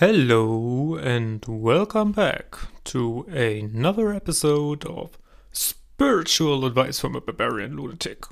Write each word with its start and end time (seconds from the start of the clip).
Hello 0.00 0.94
and 0.94 1.44
welcome 1.46 2.12
back 2.12 2.56
to 2.84 3.26
another 3.28 4.14
episode 4.14 4.86
of 4.86 5.18
Spiritual 5.52 6.64
Advice 6.64 6.98
from 6.98 7.14
a 7.16 7.20
Barbarian 7.20 7.76
Lunatic. 7.76 8.24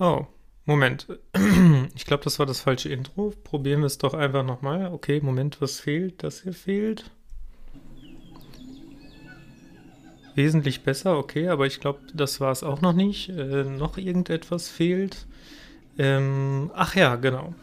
Oh, 0.00 0.28
Moment. 0.64 1.06
Ich 1.94 2.06
glaube, 2.06 2.24
das 2.24 2.38
war 2.38 2.46
das 2.46 2.60
falsche 2.60 2.88
Intro. 2.88 3.34
Probieren 3.44 3.80
wir 3.80 3.86
es 3.86 3.98
doch 3.98 4.14
einfach 4.14 4.42
nochmal. 4.42 4.86
Okay, 4.94 5.20
Moment, 5.20 5.60
was 5.60 5.78
fehlt? 5.78 6.22
Das 6.22 6.42
hier 6.42 6.54
fehlt. 6.54 7.10
Wesentlich 10.34 10.84
besser, 10.84 11.18
okay, 11.18 11.48
aber 11.48 11.66
ich 11.66 11.80
glaube, 11.80 12.00
das 12.14 12.40
war 12.40 12.50
es 12.50 12.62
auch 12.62 12.80
noch 12.80 12.94
nicht. 12.94 13.28
Äh, 13.28 13.64
noch 13.64 13.98
irgendetwas 13.98 14.70
fehlt. 14.70 15.26
Ähm, 15.98 16.70
ach 16.74 16.94
ja, 16.94 17.16
genau. 17.16 17.54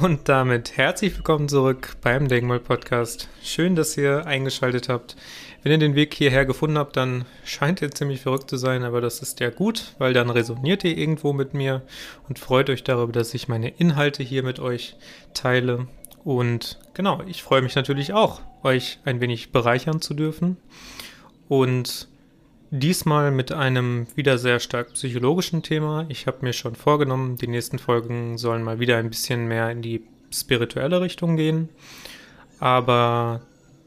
Und 0.00 0.30
damit 0.30 0.78
herzlich 0.78 1.14
willkommen 1.14 1.50
zurück 1.50 1.96
beim 2.00 2.26
Denkmal 2.26 2.58
Podcast. 2.58 3.28
Schön, 3.42 3.76
dass 3.76 3.98
ihr 3.98 4.24
eingeschaltet 4.24 4.88
habt. 4.88 5.14
Wenn 5.62 5.72
ihr 5.72 5.78
den 5.78 5.94
Weg 5.94 6.14
hierher 6.14 6.46
gefunden 6.46 6.78
habt, 6.78 6.96
dann 6.96 7.26
scheint 7.44 7.82
ihr 7.82 7.90
ziemlich 7.90 8.22
verrückt 8.22 8.48
zu 8.48 8.56
sein, 8.56 8.82
aber 8.82 9.02
das 9.02 9.20
ist 9.20 9.40
ja 9.40 9.50
gut, 9.50 9.94
weil 9.98 10.14
dann 10.14 10.30
resoniert 10.30 10.84
ihr 10.84 10.96
irgendwo 10.96 11.34
mit 11.34 11.52
mir 11.52 11.82
und 12.30 12.38
freut 12.38 12.70
euch 12.70 12.82
darüber, 12.82 13.12
dass 13.12 13.34
ich 13.34 13.48
meine 13.48 13.68
Inhalte 13.68 14.22
hier 14.22 14.42
mit 14.42 14.58
euch 14.58 14.96
teile. 15.34 15.86
Und 16.24 16.78
genau, 16.94 17.22
ich 17.26 17.42
freue 17.42 17.60
mich 17.60 17.74
natürlich 17.74 18.14
auch, 18.14 18.40
euch 18.62 19.00
ein 19.04 19.20
wenig 19.20 19.52
bereichern 19.52 20.00
zu 20.00 20.14
dürfen. 20.14 20.56
Und 21.46 22.08
Diesmal 22.72 23.32
mit 23.32 23.50
einem 23.50 24.06
wieder 24.14 24.38
sehr 24.38 24.60
stark 24.60 24.92
psychologischen 24.92 25.64
Thema. 25.64 26.06
Ich 26.08 26.28
habe 26.28 26.38
mir 26.42 26.52
schon 26.52 26.76
vorgenommen, 26.76 27.36
die 27.36 27.48
nächsten 27.48 27.80
Folgen 27.80 28.38
sollen 28.38 28.62
mal 28.62 28.78
wieder 28.78 28.96
ein 28.96 29.10
bisschen 29.10 29.48
mehr 29.48 29.70
in 29.72 29.82
die 29.82 30.04
spirituelle 30.30 31.00
Richtung 31.00 31.36
gehen. 31.36 31.68
Aber 32.60 33.40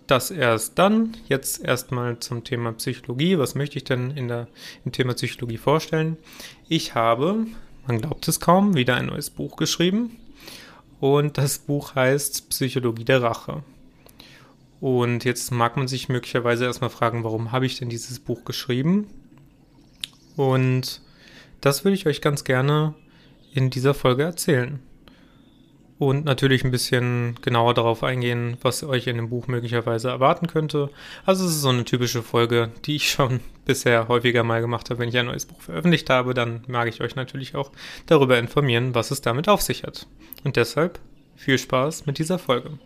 das 0.06 0.32
erst 0.32 0.78
dann. 0.80 1.16
Jetzt 1.30 1.64
erstmal 1.64 2.20
zum 2.20 2.44
Thema 2.44 2.74
Psychologie. 2.74 3.38
Was 3.38 3.56
möchte 3.56 3.78
ich 3.78 3.86
denn 3.86 4.12
in 4.12 4.28
der, 4.28 4.50
im 4.84 4.92
Thema 4.92 5.14
Psychologie 5.14 5.58
vorstellen? 5.58 6.18
Ich 6.68 6.94
habe, 6.94 7.46
man 7.88 8.02
glaubt 8.02 8.28
es 8.28 8.42
kaum, 8.42 8.76
wieder 8.76 8.96
ein 8.96 9.06
neues 9.06 9.30
Buch 9.30 9.56
geschrieben. 9.56 10.18
Und 11.00 11.38
das 11.38 11.58
Buch 11.58 11.96
heißt 11.96 12.50
Psychologie 12.50 13.06
der 13.06 13.22
Rache. 13.22 13.64
Und 14.84 15.24
jetzt 15.24 15.50
mag 15.50 15.78
man 15.78 15.88
sich 15.88 16.10
möglicherweise 16.10 16.66
erstmal 16.66 16.90
fragen, 16.90 17.24
warum 17.24 17.54
habe 17.54 17.66
ich 17.66 17.80
denn 17.80 17.88
dieses 17.88 18.20
Buch 18.20 18.44
geschrieben? 18.44 19.08
Und 20.36 21.00
das 21.62 21.86
würde 21.86 21.96
ich 21.96 22.06
euch 22.06 22.20
ganz 22.20 22.44
gerne 22.44 22.94
in 23.54 23.70
dieser 23.70 23.94
Folge 23.94 24.24
erzählen. 24.24 24.82
Und 26.00 26.26
natürlich 26.26 26.66
ein 26.66 26.72
bisschen 26.72 27.36
genauer 27.42 27.76
darauf 27.76 28.04
eingehen, 28.04 28.58
was 28.62 28.84
euch 28.84 29.08
in 29.08 29.16
dem 29.16 29.30
Buch 29.30 29.48
möglicherweise 29.48 30.10
erwarten 30.10 30.48
könnte. 30.48 30.90
Also 31.26 31.46
es 31.46 31.52
ist 31.52 31.62
so 31.62 31.70
eine 31.70 31.86
typische 31.86 32.22
Folge, 32.22 32.70
die 32.84 32.98
ich 32.98 33.10
schon 33.10 33.40
bisher 33.66 34.10
häufiger 34.10 34.44
mal 34.44 34.60
gemacht 34.60 34.90
habe. 34.90 35.00
Wenn 35.00 35.08
ich 35.08 35.18
ein 35.18 35.28
neues 35.28 35.46
Buch 35.46 35.62
veröffentlicht 35.62 36.10
habe, 36.10 36.34
dann 36.34 36.66
mag 36.68 36.90
ich 36.90 37.00
euch 37.00 37.16
natürlich 37.16 37.56
auch 37.56 37.72
darüber 38.08 38.38
informieren, 38.38 38.94
was 38.94 39.12
es 39.12 39.22
damit 39.22 39.48
auf 39.48 39.62
sich 39.62 39.84
hat. 39.84 40.08
Und 40.44 40.58
deshalb 40.58 41.00
viel 41.38 41.58
Spaß 41.58 42.06
mit 42.06 42.20
dieser 42.20 42.38
Folge. 42.38 42.80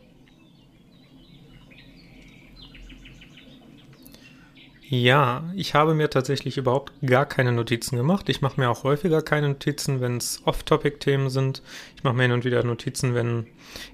Ja, 4.89 5.43
ich 5.53 5.73
habe 5.73 5.93
mir 5.93 6.09
tatsächlich 6.09 6.57
überhaupt 6.57 6.93
gar 7.05 7.25
keine 7.25 7.51
Notizen 7.51 7.97
gemacht. 7.97 8.29
Ich 8.29 8.41
mache 8.41 8.57
mir 8.57 8.69
auch 8.69 8.85
häufiger 8.85 9.21
keine 9.21 9.49
Notizen, 9.49 9.99
wenn 9.99 10.15
es 10.15 10.41
Off-Topic-Themen 10.45 11.29
sind. 11.29 11.61
Ich 11.97 12.05
mache 12.05 12.15
mir 12.15 12.23
hin 12.23 12.31
und 12.31 12.45
wieder 12.45 12.63
Notizen, 12.63 13.13
wenn 13.13 13.47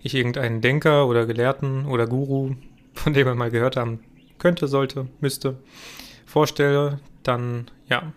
ich 0.03 0.13
irgendeinen 0.13 0.61
Denker 0.61 1.07
oder 1.07 1.25
Gelehrten 1.25 1.87
oder 1.87 2.05
Guru, 2.05 2.53
von 2.93 3.13
dem 3.13 3.25
man 3.25 3.39
mal 3.39 3.49
gehört 3.49 3.75
haben 3.75 4.01
könnte, 4.37 4.67
sollte, 4.67 5.07
müsste, 5.19 5.57
vorstelle. 6.27 6.99
Dann, 7.23 7.71
ja, 7.89 8.13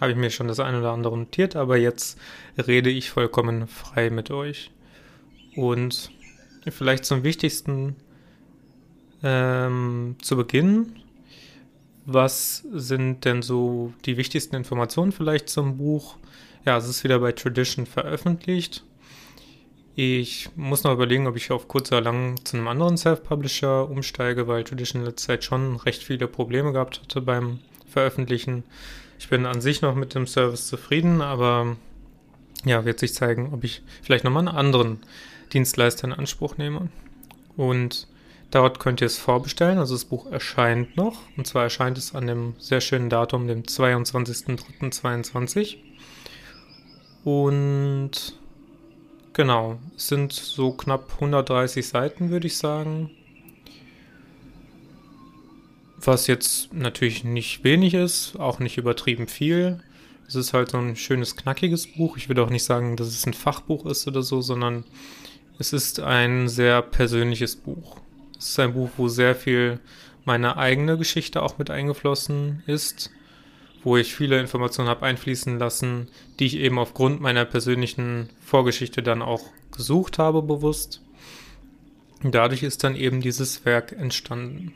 habe 0.00 0.10
ich 0.10 0.16
mir 0.16 0.30
schon 0.30 0.48
das 0.48 0.58
eine 0.58 0.80
oder 0.80 0.90
andere 0.90 1.16
notiert, 1.16 1.54
aber 1.54 1.76
jetzt 1.76 2.18
rede 2.58 2.90
ich 2.90 3.10
vollkommen 3.10 3.68
frei 3.68 4.10
mit 4.10 4.32
euch. 4.32 4.72
Und 5.54 6.10
vielleicht 6.68 7.04
zum 7.04 7.22
Wichtigsten 7.22 7.94
ähm, 9.22 10.16
zu 10.20 10.36
Beginn 10.36 10.96
was 12.06 12.64
sind 12.72 13.24
denn 13.24 13.42
so 13.42 13.92
die 14.04 14.16
wichtigsten 14.16 14.56
Informationen 14.56 15.12
vielleicht 15.12 15.48
zum 15.48 15.76
Buch? 15.76 16.16
Ja, 16.64 16.76
es 16.76 16.88
ist 16.88 17.04
wieder 17.04 17.18
bei 17.18 17.32
Tradition 17.32 17.86
veröffentlicht. 17.86 18.84
Ich 19.96 20.48
muss 20.56 20.84
noch 20.84 20.92
überlegen, 20.92 21.26
ob 21.26 21.36
ich 21.36 21.50
auf 21.50 21.68
kurz 21.68 21.90
oder 21.92 22.00
lang 22.00 22.36
zu 22.44 22.56
einem 22.56 22.68
anderen 22.68 22.96
Self-Publisher 22.96 23.90
umsteige, 23.90 24.46
weil 24.46 24.64
Tradition 24.64 25.02
in 25.02 25.06
letzter 25.06 25.34
Zeit 25.34 25.44
schon 25.44 25.76
recht 25.76 26.02
viele 26.02 26.26
Probleme 26.26 26.72
gehabt 26.72 27.00
hatte 27.00 27.20
beim 27.20 27.58
Veröffentlichen. 27.86 28.62
Ich 29.18 29.28
bin 29.28 29.46
an 29.46 29.60
sich 29.60 29.82
noch 29.82 29.94
mit 29.94 30.14
dem 30.14 30.26
Service 30.26 30.68
zufrieden, 30.68 31.20
aber 31.20 31.76
ja, 32.64 32.84
wird 32.84 33.00
sich 33.00 33.14
zeigen, 33.14 33.52
ob 33.52 33.64
ich 33.64 33.82
vielleicht 34.02 34.24
nochmal 34.24 34.48
einen 34.48 34.56
anderen 34.56 35.00
Dienstleister 35.52 36.06
in 36.06 36.12
Anspruch 36.12 36.56
nehme. 36.56 36.88
Und 37.56 38.06
Dort 38.50 38.80
könnt 38.80 39.00
ihr 39.00 39.06
es 39.06 39.18
vorbestellen. 39.18 39.78
Also 39.78 39.94
das 39.94 40.04
Buch 40.04 40.26
erscheint 40.30 40.96
noch. 40.96 41.20
Und 41.36 41.46
zwar 41.46 41.62
erscheint 41.62 41.96
es 41.98 42.12
an 42.14 42.26
dem 42.26 42.54
sehr 42.58 42.80
schönen 42.80 43.08
Datum, 43.08 43.46
dem 43.46 43.62
22.03.22. 43.62 45.76
Und 47.22 48.36
genau, 49.32 49.78
es 49.96 50.08
sind 50.08 50.32
so 50.32 50.72
knapp 50.72 51.12
130 51.14 51.86
Seiten, 51.86 52.30
würde 52.30 52.48
ich 52.48 52.56
sagen. 52.56 53.10
Was 55.96 56.26
jetzt 56.26 56.72
natürlich 56.72 57.22
nicht 57.24 57.62
wenig 57.62 57.94
ist, 57.94 58.36
auch 58.36 58.58
nicht 58.58 58.78
übertrieben 58.78 59.28
viel. 59.28 59.80
Es 60.26 60.34
ist 60.34 60.54
halt 60.54 60.70
so 60.70 60.78
ein 60.78 60.96
schönes, 60.96 61.36
knackiges 61.36 61.92
Buch. 61.92 62.16
Ich 62.16 62.28
würde 62.28 62.42
auch 62.42 62.50
nicht 62.50 62.64
sagen, 62.64 62.96
dass 62.96 63.06
es 63.08 63.26
ein 63.26 63.34
Fachbuch 63.34 63.86
ist 63.86 64.08
oder 64.08 64.22
so, 64.22 64.40
sondern 64.40 64.84
es 65.58 65.74
ist 65.74 66.00
ein 66.00 66.48
sehr 66.48 66.82
persönliches 66.82 67.54
Buch. 67.54 68.00
Es 68.40 68.48
ist 68.48 68.58
ein 68.58 68.72
Buch, 68.72 68.88
wo 68.96 69.08
sehr 69.08 69.34
viel 69.34 69.80
meine 70.24 70.56
eigene 70.56 70.96
Geschichte 70.96 71.42
auch 71.42 71.58
mit 71.58 71.68
eingeflossen 71.68 72.62
ist, 72.66 73.10
wo 73.84 73.98
ich 73.98 74.14
viele 74.14 74.40
Informationen 74.40 74.88
habe 74.88 75.04
einfließen 75.04 75.58
lassen, 75.58 76.08
die 76.38 76.46
ich 76.46 76.56
eben 76.56 76.78
aufgrund 76.78 77.20
meiner 77.20 77.44
persönlichen 77.44 78.30
Vorgeschichte 78.40 79.02
dann 79.02 79.20
auch 79.20 79.42
gesucht 79.76 80.18
habe 80.18 80.40
bewusst. 80.40 81.02
Und 82.22 82.34
dadurch 82.34 82.62
ist 82.62 82.82
dann 82.82 82.96
eben 82.96 83.20
dieses 83.20 83.66
Werk 83.66 83.92
entstanden. 83.92 84.74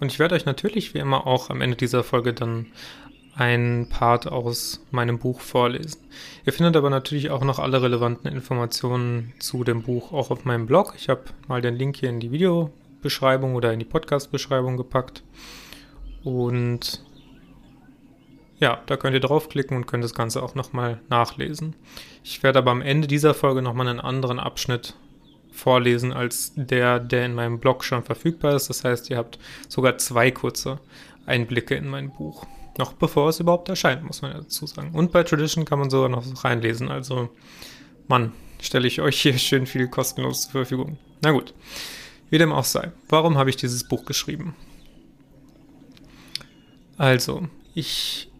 Und 0.00 0.10
ich 0.10 0.18
werde 0.18 0.34
euch 0.34 0.46
natürlich 0.46 0.94
wie 0.94 0.98
immer 0.98 1.28
auch 1.28 1.48
am 1.48 1.60
Ende 1.60 1.76
dieser 1.76 2.02
Folge 2.02 2.34
dann 2.34 2.66
einen 3.34 3.88
Part 3.88 4.26
aus 4.26 4.84
meinem 4.90 5.18
Buch 5.18 5.40
vorlesen. 5.40 6.00
Ihr 6.44 6.52
findet 6.52 6.76
aber 6.76 6.90
natürlich 6.90 7.30
auch 7.30 7.44
noch 7.44 7.58
alle 7.58 7.82
relevanten 7.82 8.30
Informationen 8.30 9.32
zu 9.38 9.64
dem 9.64 9.82
Buch 9.82 10.12
auch 10.12 10.30
auf 10.30 10.44
meinem 10.44 10.66
Blog. 10.66 10.94
Ich 10.96 11.08
habe 11.08 11.24
mal 11.48 11.62
den 11.62 11.76
Link 11.76 11.96
hier 11.96 12.10
in 12.10 12.20
die 12.20 12.32
Videobeschreibung 12.32 13.54
oder 13.54 13.72
in 13.72 13.78
die 13.78 13.84
Podcast-Beschreibung 13.84 14.76
gepackt. 14.76 15.22
Und 16.22 17.04
ja, 18.58 18.82
da 18.86 18.96
könnt 18.96 19.14
ihr 19.14 19.20
draufklicken 19.20 19.76
und 19.76 19.86
könnt 19.86 20.04
das 20.04 20.14
Ganze 20.14 20.42
auch 20.42 20.54
nochmal 20.54 21.00
nachlesen. 21.08 21.76
Ich 22.22 22.42
werde 22.42 22.58
aber 22.58 22.72
am 22.72 22.82
Ende 22.82 23.08
dieser 23.08 23.32
Folge 23.32 23.62
nochmal 23.62 23.88
einen 23.88 24.00
anderen 24.00 24.38
Abschnitt 24.38 24.96
vorlesen 25.50 26.12
als 26.12 26.52
der, 26.56 27.00
der 27.00 27.24
in 27.24 27.34
meinem 27.34 27.58
Blog 27.58 27.84
schon 27.84 28.02
verfügbar 28.02 28.54
ist. 28.54 28.68
Das 28.68 28.84
heißt, 28.84 29.10
ihr 29.10 29.16
habt 29.16 29.38
sogar 29.68 29.98
zwei 29.98 30.30
kurze 30.30 30.78
Einblicke 31.26 31.74
in 31.74 31.88
mein 31.88 32.10
Buch. 32.10 32.46
Noch 32.80 32.94
bevor 32.94 33.28
es 33.28 33.38
überhaupt 33.38 33.68
erscheint, 33.68 34.04
muss 34.04 34.22
man 34.22 34.32
dazu 34.32 34.66
sagen. 34.66 34.92
Und 34.94 35.12
bei 35.12 35.22
Tradition 35.22 35.66
kann 35.66 35.78
man 35.78 35.90
sogar 35.90 36.08
noch 36.08 36.24
reinlesen. 36.44 36.88
Also, 36.88 37.28
Mann, 38.08 38.32
stelle 38.58 38.88
ich 38.88 39.02
euch 39.02 39.20
hier 39.20 39.36
schön 39.36 39.66
viel 39.66 39.86
kostenlos 39.86 40.44
zur 40.44 40.52
Verfügung. 40.52 40.96
Na 41.20 41.30
gut, 41.32 41.52
wie 42.30 42.38
dem 42.38 42.52
auch 42.52 42.64
sei. 42.64 42.90
Warum 43.10 43.36
habe 43.36 43.50
ich 43.50 43.56
dieses 43.56 43.86
Buch 43.86 44.06
geschrieben? 44.06 44.56
Also, 46.96 47.48
ich 47.74 48.30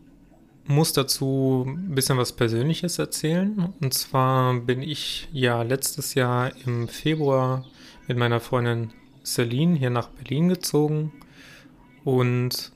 muss 0.67 0.95
dazu 0.95 1.67
ein 1.69 1.95
bisschen 1.95 2.17
was 2.17 2.33
Persönliches 2.33 2.99
erzählen. 2.99 3.75
Und 3.79 3.93
zwar 3.93 4.55
bin 4.55 4.81
ich 4.81 5.29
ja 5.33 5.61
letztes 5.61 6.15
Jahr 6.15 6.51
im 6.65 6.89
Februar 6.89 7.67
mit 8.09 8.17
meiner 8.17 8.41
Freundin 8.41 8.95
Celine 9.23 9.77
hier 9.77 9.91
nach 9.91 10.09
Berlin 10.09 10.49
gezogen. 10.49 11.13
Und 12.05 12.73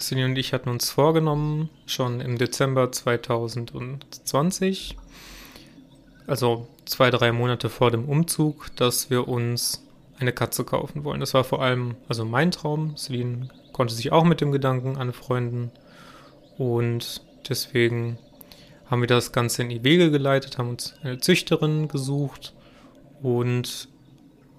Cindy 0.00 0.24
und 0.24 0.36
ich 0.36 0.52
hatten 0.52 0.68
uns 0.68 0.90
vorgenommen, 0.90 1.68
schon 1.86 2.20
im 2.20 2.38
Dezember 2.38 2.90
2020, 2.90 4.96
also 6.26 6.68
zwei, 6.84 7.10
drei 7.10 7.32
Monate 7.32 7.68
vor 7.68 7.90
dem 7.90 8.06
Umzug, 8.06 8.74
dass 8.76 9.10
wir 9.10 9.28
uns 9.28 9.84
eine 10.18 10.32
Katze 10.32 10.64
kaufen 10.64 11.04
wollen. 11.04 11.20
Das 11.20 11.34
war 11.34 11.44
vor 11.44 11.62
allem 11.62 11.96
also 12.08 12.24
mein 12.24 12.50
Traum. 12.50 12.96
Celine 12.96 13.48
konnte 13.72 13.94
sich 13.94 14.12
auch 14.12 14.24
mit 14.24 14.40
dem 14.40 14.52
Gedanken 14.52 14.96
anfreunden 14.96 15.70
und 16.58 17.22
deswegen 17.48 18.18
haben 18.86 19.02
wir 19.02 19.08
das 19.08 19.32
Ganze 19.32 19.62
in 19.62 19.68
die 19.68 19.84
Wege 19.84 20.10
geleitet, 20.10 20.58
haben 20.58 20.70
uns 20.70 20.94
eine 21.02 21.18
Züchterin 21.18 21.88
gesucht 21.88 22.54
und 23.22 23.88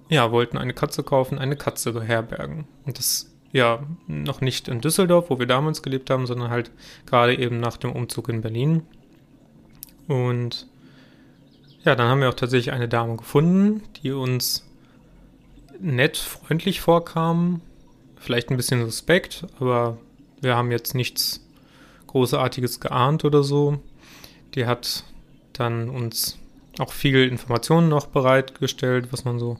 ja, 0.08 0.30
wollten 0.30 0.58
eine 0.58 0.74
Katze 0.74 1.02
kaufen, 1.02 1.38
eine 1.38 1.56
Katze 1.56 1.92
beherbergen. 1.92 2.66
Und 2.84 2.98
das 2.98 3.31
ja 3.52 3.82
noch 4.06 4.40
nicht 4.40 4.68
in 4.68 4.80
Düsseldorf, 4.80 5.30
wo 5.30 5.38
wir 5.38 5.46
damals 5.46 5.82
gelebt 5.82 6.10
haben, 6.10 6.26
sondern 6.26 6.50
halt 6.50 6.70
gerade 7.06 7.38
eben 7.38 7.60
nach 7.60 7.76
dem 7.76 7.92
Umzug 7.92 8.28
in 8.28 8.40
Berlin. 8.40 8.82
Und 10.08 10.66
ja, 11.84 11.94
dann 11.94 12.08
haben 12.08 12.20
wir 12.20 12.28
auch 12.28 12.34
tatsächlich 12.34 12.72
eine 12.72 12.88
Dame 12.88 13.16
gefunden, 13.16 13.82
die 14.02 14.12
uns 14.12 14.68
nett, 15.78 16.16
freundlich 16.16 16.80
vorkam. 16.80 17.60
Vielleicht 18.16 18.50
ein 18.50 18.56
bisschen 18.56 18.84
suspekt, 18.84 19.46
aber 19.58 19.98
wir 20.40 20.56
haben 20.56 20.70
jetzt 20.70 20.94
nichts 20.94 21.44
Großartiges 22.06 22.80
geahnt 22.80 23.24
oder 23.24 23.42
so. 23.42 23.80
Die 24.54 24.66
hat 24.66 25.04
dann 25.52 25.88
uns 25.88 26.38
auch 26.78 26.92
viel 26.92 27.28
Informationen 27.28 27.88
noch 27.88 28.06
bereitgestellt, 28.06 29.08
was 29.12 29.24
man 29.24 29.38
so 29.38 29.58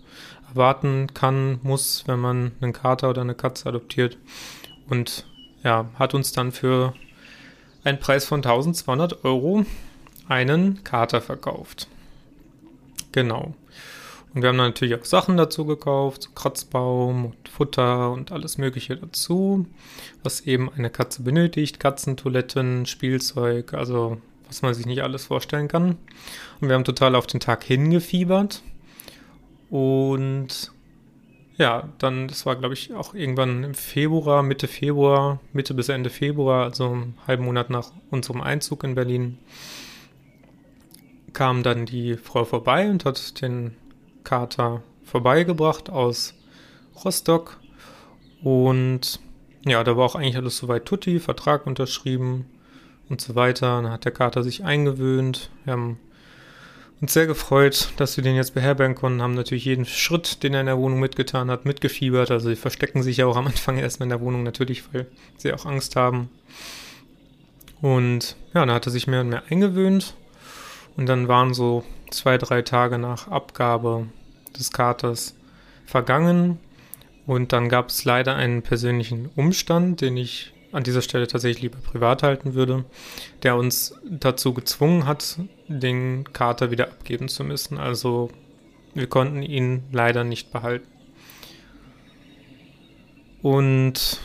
erwarten 0.49 1.09
kann, 1.15 1.61
muss, 1.63 2.05
wenn 2.07 2.21
man 2.21 2.53
einen 2.61 2.73
Kater 2.73 3.11
oder 3.11 3.23
eine 3.23 3.35
Katze 3.35 3.69
adoptiert. 3.69 4.19
Und 4.89 5.27
ja, 5.63 5.89
hat 5.99 6.15
uns 6.15 6.33
dann 6.33 6.53
für 6.53 6.95
einen 7.85 7.99
Preis 7.99 8.25
von 8.25 8.39
1200 8.39 9.25
Euro 9.25 9.65
einen 10.29 10.85
Kater 10.85 11.21
verkauft. 11.21 11.89
Genau. 13.13 13.55
Und 14.35 14.41
wir 14.41 14.49
haben 14.49 14.57
dann 14.57 14.69
natürlich 14.69 14.99
auch 14.99 15.05
Sachen 15.05 15.37
dazu 15.37 15.67
gekauft, 15.67 16.23
so 16.23 16.31
Kratzbaum 16.31 17.27
und 17.27 17.49
Futter 17.49 18.11
und 18.13 18.33
alles 18.33 18.57
Mögliche 18.57 18.97
dazu, 18.97 19.67
was 20.23 20.43
eben 20.43 20.73
eine 20.73 20.89
Katze 20.89 21.23
benötigt, 21.23 21.79
Katzentoiletten, 21.79 22.87
Spielzeug, 22.87 23.75
also 23.75 24.19
was 24.53 24.61
man 24.61 24.75
sich 24.75 24.85
nicht 24.85 25.03
alles 25.03 25.25
vorstellen 25.25 25.67
kann. 25.67 25.97
Und 26.61 26.69
wir 26.69 26.75
haben 26.75 26.85
total 26.85 27.15
auf 27.15 27.27
den 27.27 27.41
Tag 27.41 27.65
hingefiebert. 27.65 28.63
Und 29.71 30.73
ja, 31.57 31.89
dann, 31.99 32.29
das 32.29 32.45
war 32.45 32.57
glaube 32.57 32.75
ich 32.75 32.93
auch 32.93 33.15
irgendwann 33.15 33.65
im 33.65 33.75
Februar, 33.75 34.43
Mitte 34.43 34.69
Februar, 34.69 35.41
Mitte 35.55 35.73
bis 35.73 35.89
Ende 35.89 36.11
Februar, 36.11 36.65
also 36.65 36.91
einen 36.91 37.19
halben 37.27 37.45
Monat 37.45 37.71
nach 37.71 37.93
unserem 38.11 38.43
Einzug 38.43 38.85
in 38.85 38.95
Berlin, 38.95 39.39
kam 41.33 41.63
dann 41.63 41.87
die 41.87 42.19
Frau 42.19 42.45
vorbei 42.45 42.91
und 42.91 43.07
hat 43.07 43.41
den 43.41 43.75
Kater 44.23 44.83
vorbeigebracht 45.05 45.89
aus 45.89 46.35
Rostock. 47.03 47.59
Und 48.43 49.19
ja, 49.65 49.83
da 49.83 49.97
war 49.97 50.05
auch 50.05 50.15
eigentlich 50.15 50.37
alles 50.37 50.59
soweit 50.59 50.85
tutti, 50.85 51.21
Vertrag 51.21 51.67
unterschrieben 51.67 52.47
und 53.13 53.21
so 53.21 53.37
weiter. 53.37 53.81
Dann 53.83 53.93
hat 53.93 54.05
der 54.05 54.13
Kater 54.13 54.43
sich 54.43 54.65
eingewöhnt. 54.65 55.51
Wir 55.65 55.75
haben 55.75 55.99
uns 57.01 57.13
sehr 57.13 57.27
gefreut, 57.27 57.93
dass 57.97 58.17
wir 58.17 58.25
den 58.25 58.35
jetzt 58.35 58.55
beherbergen 58.55 58.97
konnten, 58.97 59.23
haben 59.23 59.35
natürlich 59.35 59.65
jeden 59.65 59.85
Schritt, 59.85 60.43
den 60.43 60.55
er 60.55 60.61
in 60.61 60.67
der 60.67 60.79
Wohnung 60.79 60.99
mitgetan 60.99 61.51
hat, 61.51 61.65
mitgefiebert. 61.65 62.31
Also 62.31 62.49
sie 62.49 62.57
verstecken 62.57 63.03
sich 63.03 63.19
ja 63.19 63.27
auch 63.27 63.37
am 63.37 63.47
Anfang 63.47 63.79
erstmal 63.79 64.07
in 64.07 64.11
der 64.11 64.21
Wohnung 64.21 64.43
natürlich, 64.43 64.83
weil 64.93 65.07
sie 65.37 65.53
auch 65.53 65.67
Angst 65.67 65.95
haben. 65.95 66.31
Und 67.81 68.37
ja, 68.55 68.65
dann 68.65 68.75
hat 68.75 68.87
er 68.87 68.93
sich 68.93 69.07
mehr 69.07 69.21
und 69.21 69.29
mehr 69.29 69.43
eingewöhnt. 69.51 70.15
Und 70.97 71.07
dann 71.07 71.29
waren 71.29 71.55
so 71.55 71.85
zwei, 72.11 72.39
drei 72.39 72.63
Tage 72.63 72.99
nach 72.99 73.29
Abgabe 73.29 74.07
des 74.59 74.73
Katers 74.73 75.35
vergangen. 75.87 76.59
Und 77.27 77.53
dann 77.53 77.69
gab 77.69 77.89
es 77.89 78.05
leider 78.05 78.37
einen 78.37 78.63
persönlichen 78.63 79.29
Umstand, 79.37 80.01
den 80.01 80.17
ich 80.17 80.53
an 80.73 80.83
dieser 80.83 81.03
Stelle 81.03 81.29
tatsächlich 81.29 81.63
lieber 81.63 81.79
privat 81.79 82.23
halten 82.23 82.55
würde, 82.55 82.85
der 83.43 83.57
uns 83.57 83.95
dazu 84.05 84.55
gezwungen 84.55 85.07
hat, 85.07 85.39
den 85.69 86.33
Kater 86.33 86.71
wieder 86.71 86.89
abgeben 86.89 87.29
zu 87.29 87.45
müssen. 87.45 87.79
Also 87.79 88.31
wir 88.95 89.07
konnten 89.07 89.43
ihn 89.43 89.85
leider 89.93 90.25
nicht 90.25 90.51
behalten. 90.51 90.89
Und 93.43 94.21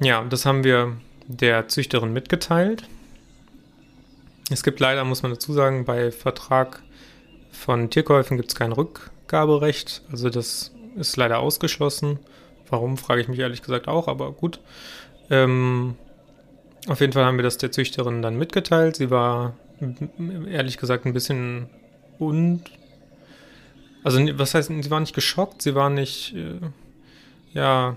ja, 0.00 0.24
das 0.24 0.44
haben 0.44 0.64
wir 0.64 0.96
der 1.26 1.68
Züchterin 1.68 2.12
mitgeteilt. 2.12 2.84
Es 4.50 4.62
gibt 4.62 4.78
leider, 4.78 5.04
muss 5.04 5.22
man 5.22 5.32
dazu 5.32 5.52
sagen, 5.52 5.84
bei 5.84 6.12
Vertrag 6.12 6.82
von 7.50 7.90
Tierkäufen 7.90 8.36
gibt 8.36 8.50
es 8.50 8.54
kein 8.54 8.72
Rückgaberecht. 8.72 10.02
Also 10.10 10.28
das 10.28 10.72
ist 10.96 11.16
leider 11.16 11.38
ausgeschlossen. 11.38 12.18
Warum, 12.68 12.96
frage 12.96 13.20
ich 13.20 13.28
mich 13.28 13.38
ehrlich 13.38 13.62
gesagt 13.62 13.88
auch, 13.88 14.08
aber 14.08 14.32
gut. 14.32 14.60
Ähm, 15.30 15.96
auf 16.86 17.00
jeden 17.00 17.12
Fall 17.12 17.24
haben 17.24 17.36
wir 17.36 17.42
das 17.42 17.58
der 17.58 17.72
Züchterin 17.72 18.22
dann 18.22 18.38
mitgeteilt. 18.38 18.96
Sie 18.96 19.10
war 19.10 19.54
ehrlich 20.48 20.78
gesagt 20.78 21.04
ein 21.04 21.12
bisschen 21.12 21.68
und 22.18 22.62
also 24.04 24.20
was 24.38 24.54
heißt, 24.54 24.70
sie 24.80 24.90
war 24.90 25.00
nicht 25.00 25.14
geschockt, 25.14 25.62
sie 25.62 25.74
war 25.74 25.90
nicht 25.90 26.34
äh, 26.34 26.60
ja 27.52 27.96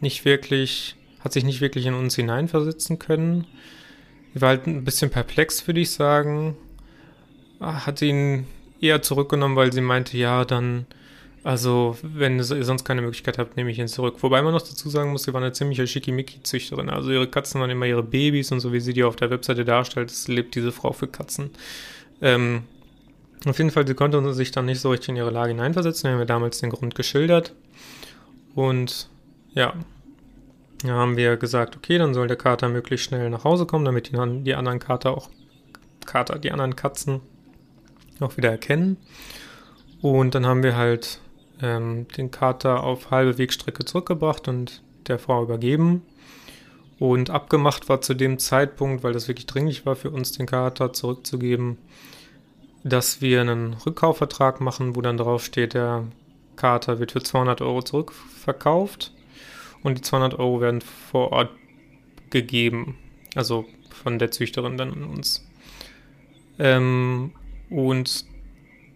nicht 0.00 0.24
wirklich, 0.24 0.94
hat 1.20 1.32
sich 1.32 1.44
nicht 1.44 1.60
wirklich 1.60 1.86
in 1.86 1.94
uns 1.94 2.14
hineinversetzen 2.14 2.98
können. 2.98 3.46
Sie 4.32 4.40
war 4.40 4.50
halt 4.50 4.66
ein 4.66 4.84
bisschen 4.84 5.10
perplex, 5.10 5.66
würde 5.66 5.80
ich 5.80 5.90
sagen. 5.90 6.56
Hat 7.60 8.02
ihn 8.02 8.46
eher 8.80 9.02
zurückgenommen, 9.02 9.56
weil 9.56 9.72
sie 9.72 9.80
meinte, 9.80 10.16
ja, 10.18 10.44
dann, 10.44 10.86
also, 11.44 11.98
wenn 12.02 12.38
ihr 12.38 12.44
sonst 12.64 12.84
keine 12.84 13.02
Möglichkeit 13.02 13.36
habt, 13.36 13.58
nehme 13.58 13.70
ich 13.70 13.78
ihn 13.78 13.86
zurück. 13.86 14.16
Wobei 14.20 14.40
man 14.40 14.54
noch 14.54 14.62
dazu 14.62 14.88
sagen 14.88 15.12
muss, 15.12 15.24
sie 15.24 15.34
war 15.34 15.42
eine 15.42 15.52
ziemliche 15.52 15.86
Schickimicki-Züchterin. 15.86 16.88
Also 16.88 17.12
ihre 17.12 17.28
Katzen 17.28 17.60
waren 17.60 17.68
immer 17.68 17.84
ihre 17.84 18.02
Babys 18.02 18.50
und 18.50 18.60
so 18.60 18.72
wie 18.72 18.80
sie 18.80 18.94
die 18.94 19.04
auf 19.04 19.14
der 19.14 19.28
Webseite 19.28 19.66
darstellt, 19.66 20.10
lebt 20.26 20.54
diese 20.54 20.72
Frau 20.72 20.92
für 20.92 21.06
Katzen. 21.06 21.50
Ähm, 22.22 22.62
auf 23.44 23.58
jeden 23.58 23.70
Fall, 23.70 23.86
sie 23.86 23.92
konnte 23.92 24.32
sich 24.32 24.52
dann 24.52 24.64
nicht 24.64 24.80
so 24.80 24.90
richtig 24.90 25.10
in 25.10 25.16
ihre 25.16 25.30
Lage 25.30 25.50
hineinversetzen. 25.50 26.08
Wir 26.08 26.12
haben 26.12 26.20
ja 26.20 26.24
damals 26.24 26.60
den 26.60 26.70
Grund 26.70 26.94
geschildert. 26.94 27.52
Und 28.54 29.10
ja, 29.52 29.74
da 30.82 30.92
haben 30.94 31.18
wir 31.18 31.36
gesagt, 31.36 31.76
okay, 31.76 31.98
dann 31.98 32.14
soll 32.14 32.26
der 32.26 32.38
Kater 32.38 32.70
möglichst 32.70 33.04
schnell 33.04 33.28
nach 33.28 33.44
Hause 33.44 33.66
kommen, 33.66 33.84
damit 33.84 34.08
die, 34.08 34.42
die 34.44 34.54
anderen 34.54 34.78
Kater 34.78 35.10
auch, 35.10 35.28
Kater, 36.06 36.38
die 36.38 36.52
anderen 36.52 36.74
Katzen 36.74 37.20
auch 38.20 38.38
wieder 38.38 38.50
erkennen. 38.50 38.96
Und 40.00 40.34
dann 40.34 40.46
haben 40.46 40.62
wir 40.62 40.76
halt 40.76 41.20
ähm, 41.64 42.06
den 42.16 42.30
Kater 42.30 42.84
auf 42.84 43.10
halbe 43.10 43.38
Wegstrecke 43.38 43.84
zurückgebracht 43.84 44.48
und 44.48 44.82
der 45.08 45.18
Frau 45.18 45.42
übergeben. 45.42 46.02
Und 46.98 47.30
abgemacht 47.30 47.88
war 47.88 48.00
zu 48.02 48.14
dem 48.14 48.38
Zeitpunkt, 48.38 49.02
weil 49.02 49.12
das 49.12 49.26
wirklich 49.28 49.46
dringlich 49.46 49.84
war 49.84 49.96
für 49.96 50.10
uns, 50.10 50.32
den 50.32 50.46
Kater 50.46 50.92
zurückzugeben, 50.92 51.78
dass 52.84 53.20
wir 53.20 53.40
einen 53.40 53.74
Rückkaufvertrag 53.74 54.60
machen, 54.60 54.94
wo 54.94 55.00
dann 55.00 55.16
drauf 55.16 55.44
steht, 55.44 55.74
der 55.74 56.04
Kater 56.56 57.00
wird 57.00 57.12
für 57.12 57.22
200 57.22 57.62
Euro 57.62 57.82
zurückverkauft 57.82 59.12
und 59.82 59.98
die 59.98 60.02
200 60.02 60.38
Euro 60.38 60.60
werden 60.60 60.82
vor 60.82 61.32
Ort 61.32 61.50
gegeben. 62.30 62.96
Also 63.34 63.64
von 63.90 64.18
der 64.18 64.30
Züchterin 64.30 64.76
dann 64.76 64.92
an 64.92 65.04
uns. 65.04 65.44
Ähm, 66.58 67.32
und 67.70 68.26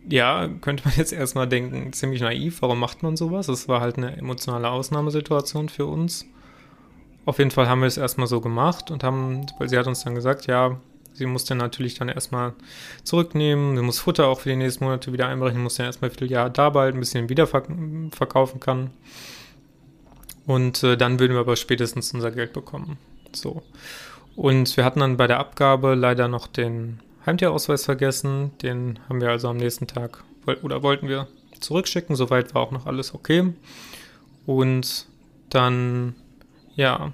ja, 0.09 0.49
könnte 0.61 0.85
man 0.85 0.95
jetzt 0.97 1.13
erstmal 1.13 1.49
denken, 1.49 1.93
ziemlich 1.93 2.21
naiv, 2.21 2.63
warum 2.63 2.81
macht 2.81 3.03
man 3.03 3.17
sowas? 3.17 3.47
Das 3.47 3.69
war 3.69 3.81
halt 3.81 3.97
eine 3.97 4.17
emotionale 4.17 4.71
Ausnahmesituation 4.71 5.69
für 5.69 5.87
uns. 5.87 6.27
Auf 7.25 7.39
jeden 7.39 7.51
Fall 7.51 7.69
haben 7.69 7.81
wir 7.81 7.89
es 7.89 7.99
erstmal 7.99 8.27
so 8.27 8.41
gemacht 8.41 8.91
und 8.91 9.05
haben, 9.05 9.47
weil 9.59 9.69
sie 9.69 9.79
hat 9.79 9.87
uns 9.87 10.05
dann 10.05 10.15
gesagt, 10.15 10.47
ja, 10.47 10.81
sie 11.13 11.27
muss 11.27 11.45
dann 11.45 11.59
natürlich 11.59 11.95
dann 11.95 12.09
erstmal 12.09 12.55
zurücknehmen, 13.03 13.77
sie 13.77 13.83
muss 13.83 13.99
Futter 13.99 14.29
auch 14.29 14.41
für 14.41 14.49
die 14.49 14.57
nächsten 14.57 14.85
Monate 14.85 15.13
wieder 15.13 15.29
einbrechen, 15.29 15.63
muss 15.63 15.75
dann 15.75 15.87
erstmal 15.87 16.11
ein 16.11 16.29
Jahr 16.29 16.49
da 16.49 16.71
bald 16.71 16.95
ein 16.95 17.01
bisschen 17.01 17.29
wiederverkaufen 17.29 18.61
kann. 18.61 18.91
Und 20.47 20.83
äh, 20.83 20.97
dann 20.97 21.21
würden 21.21 21.35
wir 21.35 21.41
aber 21.41 21.57
spätestens 21.57 22.15
unser 22.15 22.31
Geld 22.31 22.55
bekommen. 22.55 22.97
So. 23.35 23.63
Und 24.35 24.75
wir 24.79 24.85
hatten 24.85 25.01
dann 25.01 25.19
bei 25.19 25.27
der 25.27 25.41
Abgabe 25.41 25.95
leider 25.95 26.29
noch 26.29 26.47
den 26.47 27.01
Heimtierausweis 27.27 27.85
vergessen. 27.85 28.53
Den 28.63 28.99
haben 29.09 29.21
wir 29.21 29.31
also 29.31 29.49
am 29.49 29.57
nächsten 29.57 29.87
Tag 29.87 30.25
oder 30.63 30.83
wollten 30.83 31.09
wir 31.09 31.29
zurückschicken. 31.61 32.17
Soweit 32.17 32.55
war 32.55 32.63
auch 32.63 32.71
noch 32.71 32.87
alles 32.87 33.15
okay. 33.15 33.53
Und 34.47 35.07
dann, 35.51 36.15
ja, 36.75 37.13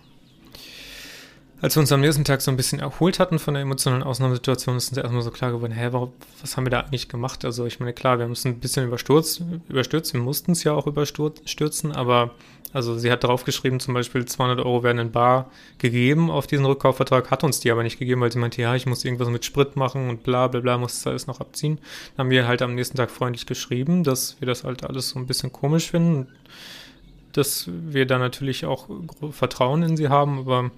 als 1.60 1.76
wir 1.76 1.80
uns 1.80 1.92
am 1.92 2.02
nächsten 2.02 2.24
Tag 2.24 2.42
so 2.42 2.50
ein 2.50 2.58
bisschen 2.58 2.78
erholt 2.78 3.18
hatten 3.18 3.38
von 3.38 3.54
der 3.54 3.62
emotionalen 3.62 4.02
Ausnahmesituation, 4.02 4.76
ist 4.76 4.90
uns 4.90 4.98
erstmal 4.98 5.22
so 5.22 5.30
klar 5.30 5.50
geworden, 5.50 5.72
hä, 5.72 5.88
warum, 5.92 6.12
was 6.40 6.56
haben 6.56 6.66
wir 6.66 6.70
da 6.70 6.80
eigentlich 6.80 7.08
gemacht? 7.08 7.44
Also 7.44 7.64
ich 7.64 7.80
meine, 7.80 7.94
klar, 7.94 8.18
wir 8.18 8.26
haben 8.26 8.32
es 8.32 8.44
ein 8.44 8.60
bisschen 8.60 8.86
überstürzt, 8.86 9.42
überstürzt 9.68 10.12
wir 10.12 10.20
mussten 10.20 10.52
es 10.52 10.62
ja 10.62 10.72
auch 10.72 10.86
überstürzen, 10.86 11.92
aber 11.92 12.34
also 12.74 12.98
sie 12.98 13.12
hat 13.12 13.22
darauf 13.22 13.44
geschrieben, 13.44 13.78
zum 13.78 13.94
Beispiel 13.94 14.24
200 14.24 14.58
Euro 14.58 14.82
werden 14.82 14.98
in 14.98 15.12
Bar 15.12 15.48
gegeben 15.78 16.28
auf 16.28 16.48
diesen 16.48 16.66
Rückkaufvertrag, 16.66 17.30
hat 17.30 17.44
uns 17.44 17.60
die 17.60 17.70
aber 17.70 17.84
nicht 17.84 18.00
gegeben, 18.00 18.20
weil 18.20 18.32
sie 18.32 18.40
meinte, 18.40 18.60
ja, 18.60 18.74
ich 18.74 18.84
muss 18.84 19.04
irgendwas 19.04 19.28
mit 19.28 19.44
Sprit 19.44 19.76
machen 19.76 20.10
und 20.10 20.24
bla 20.24 20.48
bla 20.48 20.60
bla, 20.60 20.76
muss 20.76 20.96
das 20.96 21.06
alles 21.06 21.28
noch 21.28 21.40
abziehen. 21.40 21.78
Dann 22.16 22.24
haben 22.24 22.30
wir 22.30 22.48
halt 22.48 22.62
am 22.62 22.74
nächsten 22.74 22.96
Tag 22.96 23.12
freundlich 23.12 23.46
geschrieben, 23.46 24.02
dass 24.02 24.40
wir 24.40 24.46
das 24.46 24.64
halt 24.64 24.82
alles 24.82 25.10
so 25.10 25.20
ein 25.20 25.28
bisschen 25.28 25.52
komisch 25.52 25.92
finden, 25.92 26.26
dass 27.32 27.68
wir 27.68 28.06
da 28.06 28.18
natürlich 28.18 28.64
auch 28.66 28.88
Vertrauen 29.30 29.84
in 29.84 29.96
sie 29.96 30.08
haben, 30.08 30.40
aber 30.40 30.72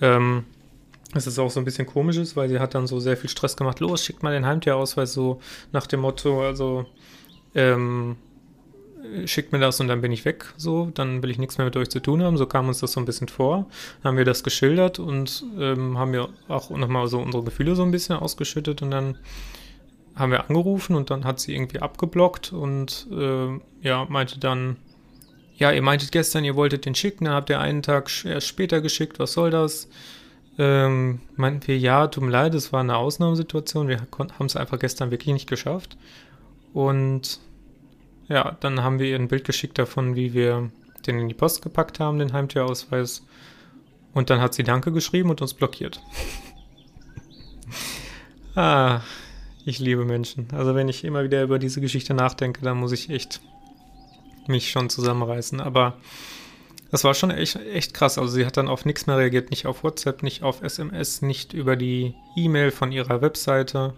ähm, 0.00 0.44
es 1.14 1.26
ist 1.26 1.38
auch 1.38 1.50
so 1.50 1.60
ein 1.60 1.66
bisschen 1.66 1.86
komisch 1.86 2.16
weil 2.36 2.48
sie 2.48 2.58
hat 2.58 2.74
dann 2.74 2.86
so 2.86 3.00
sehr 3.00 3.18
viel 3.18 3.28
Stress 3.28 3.54
gemacht. 3.54 3.80
Los, 3.80 4.02
schickt 4.02 4.22
mal 4.22 4.32
den 4.32 4.46
Heimtierausweis 4.46 5.12
so 5.12 5.40
nach 5.72 5.86
dem 5.86 6.00
Motto, 6.00 6.42
also 6.42 6.86
ähm, 7.54 8.16
schickt 9.26 9.52
mir 9.52 9.58
das 9.58 9.80
und 9.80 9.88
dann 9.88 10.00
bin 10.00 10.12
ich 10.12 10.24
weg, 10.24 10.52
so, 10.56 10.90
dann 10.94 11.22
will 11.22 11.30
ich 11.30 11.38
nichts 11.38 11.58
mehr 11.58 11.64
mit 11.64 11.76
euch 11.76 11.90
zu 11.90 12.00
tun 12.00 12.22
haben. 12.22 12.36
So 12.36 12.46
kam 12.46 12.68
uns 12.68 12.80
das 12.80 12.92
so 12.92 13.00
ein 13.00 13.06
bisschen 13.06 13.28
vor. 13.28 13.66
Dann 14.02 14.10
haben 14.10 14.16
wir 14.16 14.24
das 14.24 14.42
geschildert 14.42 14.98
und 14.98 15.44
ähm, 15.58 15.98
haben 15.98 16.12
wir 16.12 16.28
auch 16.48 16.70
nochmal 16.70 17.08
so 17.08 17.18
unsere 17.20 17.44
Gefühle 17.44 17.74
so 17.76 17.82
ein 17.82 17.90
bisschen 17.90 18.16
ausgeschüttet 18.16 18.82
und 18.82 18.90
dann 18.90 19.18
haben 20.14 20.30
wir 20.30 20.48
angerufen 20.48 20.94
und 20.94 21.10
dann 21.10 21.24
hat 21.24 21.40
sie 21.40 21.54
irgendwie 21.54 21.80
abgeblockt 21.80 22.52
und 22.52 23.08
äh, 23.10 23.58
ja, 23.82 24.06
meinte 24.08 24.38
dann, 24.38 24.76
ja, 25.56 25.72
ihr 25.72 25.82
meintet 25.82 26.12
gestern, 26.12 26.44
ihr 26.44 26.56
wolltet 26.56 26.84
den 26.84 26.94
schicken, 26.94 27.24
dann 27.24 27.34
habt 27.34 27.50
ihr 27.50 27.60
einen 27.60 27.82
Tag 27.82 28.10
erst 28.24 28.46
später 28.46 28.80
geschickt, 28.80 29.18
was 29.18 29.32
soll 29.32 29.50
das? 29.50 29.88
Ähm, 30.56 31.20
meinten 31.34 31.66
wir, 31.66 31.78
ja, 31.78 32.06
tut 32.06 32.22
mir 32.22 32.30
leid, 32.30 32.54
es 32.54 32.72
war 32.72 32.80
eine 32.80 32.96
Ausnahmesituation, 32.96 33.88
wir 33.88 34.06
haben 34.38 34.46
es 34.46 34.56
einfach 34.56 34.78
gestern 34.78 35.10
wirklich 35.10 35.32
nicht 35.32 35.48
geschafft. 35.48 35.96
Und 36.72 37.40
ja, 38.28 38.56
dann 38.60 38.82
haben 38.82 38.98
wir 38.98 39.06
ihr 39.06 39.16
ein 39.16 39.28
Bild 39.28 39.44
geschickt 39.44 39.78
davon, 39.78 40.16
wie 40.16 40.32
wir 40.34 40.70
den 41.06 41.18
in 41.18 41.28
die 41.28 41.34
Post 41.34 41.62
gepackt 41.62 42.00
haben, 42.00 42.18
den 42.18 42.32
Heimtierausweis. 42.32 43.24
Und 44.12 44.30
dann 44.30 44.40
hat 44.40 44.54
sie 44.54 44.62
Danke 44.62 44.92
geschrieben 44.92 45.30
und 45.30 45.42
uns 45.42 45.54
blockiert. 45.54 46.00
ah, 48.54 49.00
ich 49.64 49.78
liebe 49.78 50.04
Menschen. 50.04 50.48
Also 50.52 50.74
wenn 50.74 50.88
ich 50.88 51.04
immer 51.04 51.24
wieder 51.24 51.42
über 51.42 51.58
diese 51.58 51.80
Geschichte 51.80 52.14
nachdenke, 52.14 52.62
dann 52.62 52.78
muss 52.78 52.92
ich 52.92 53.10
echt 53.10 53.40
mich 54.46 54.70
schon 54.70 54.88
zusammenreißen. 54.88 55.60
Aber 55.60 55.96
das 56.90 57.02
war 57.02 57.14
schon 57.14 57.30
echt, 57.30 57.56
echt 57.56 57.92
krass. 57.92 58.18
Also 58.18 58.32
sie 58.32 58.46
hat 58.46 58.56
dann 58.56 58.68
auf 58.68 58.84
nichts 58.84 59.06
mehr 59.06 59.18
reagiert, 59.18 59.50
nicht 59.50 59.66
auf 59.66 59.82
WhatsApp, 59.82 60.22
nicht 60.22 60.42
auf 60.42 60.62
SMS, 60.62 61.22
nicht 61.22 61.52
über 61.52 61.76
die 61.76 62.14
E-Mail 62.36 62.70
von 62.70 62.92
ihrer 62.92 63.20
Webseite. 63.20 63.94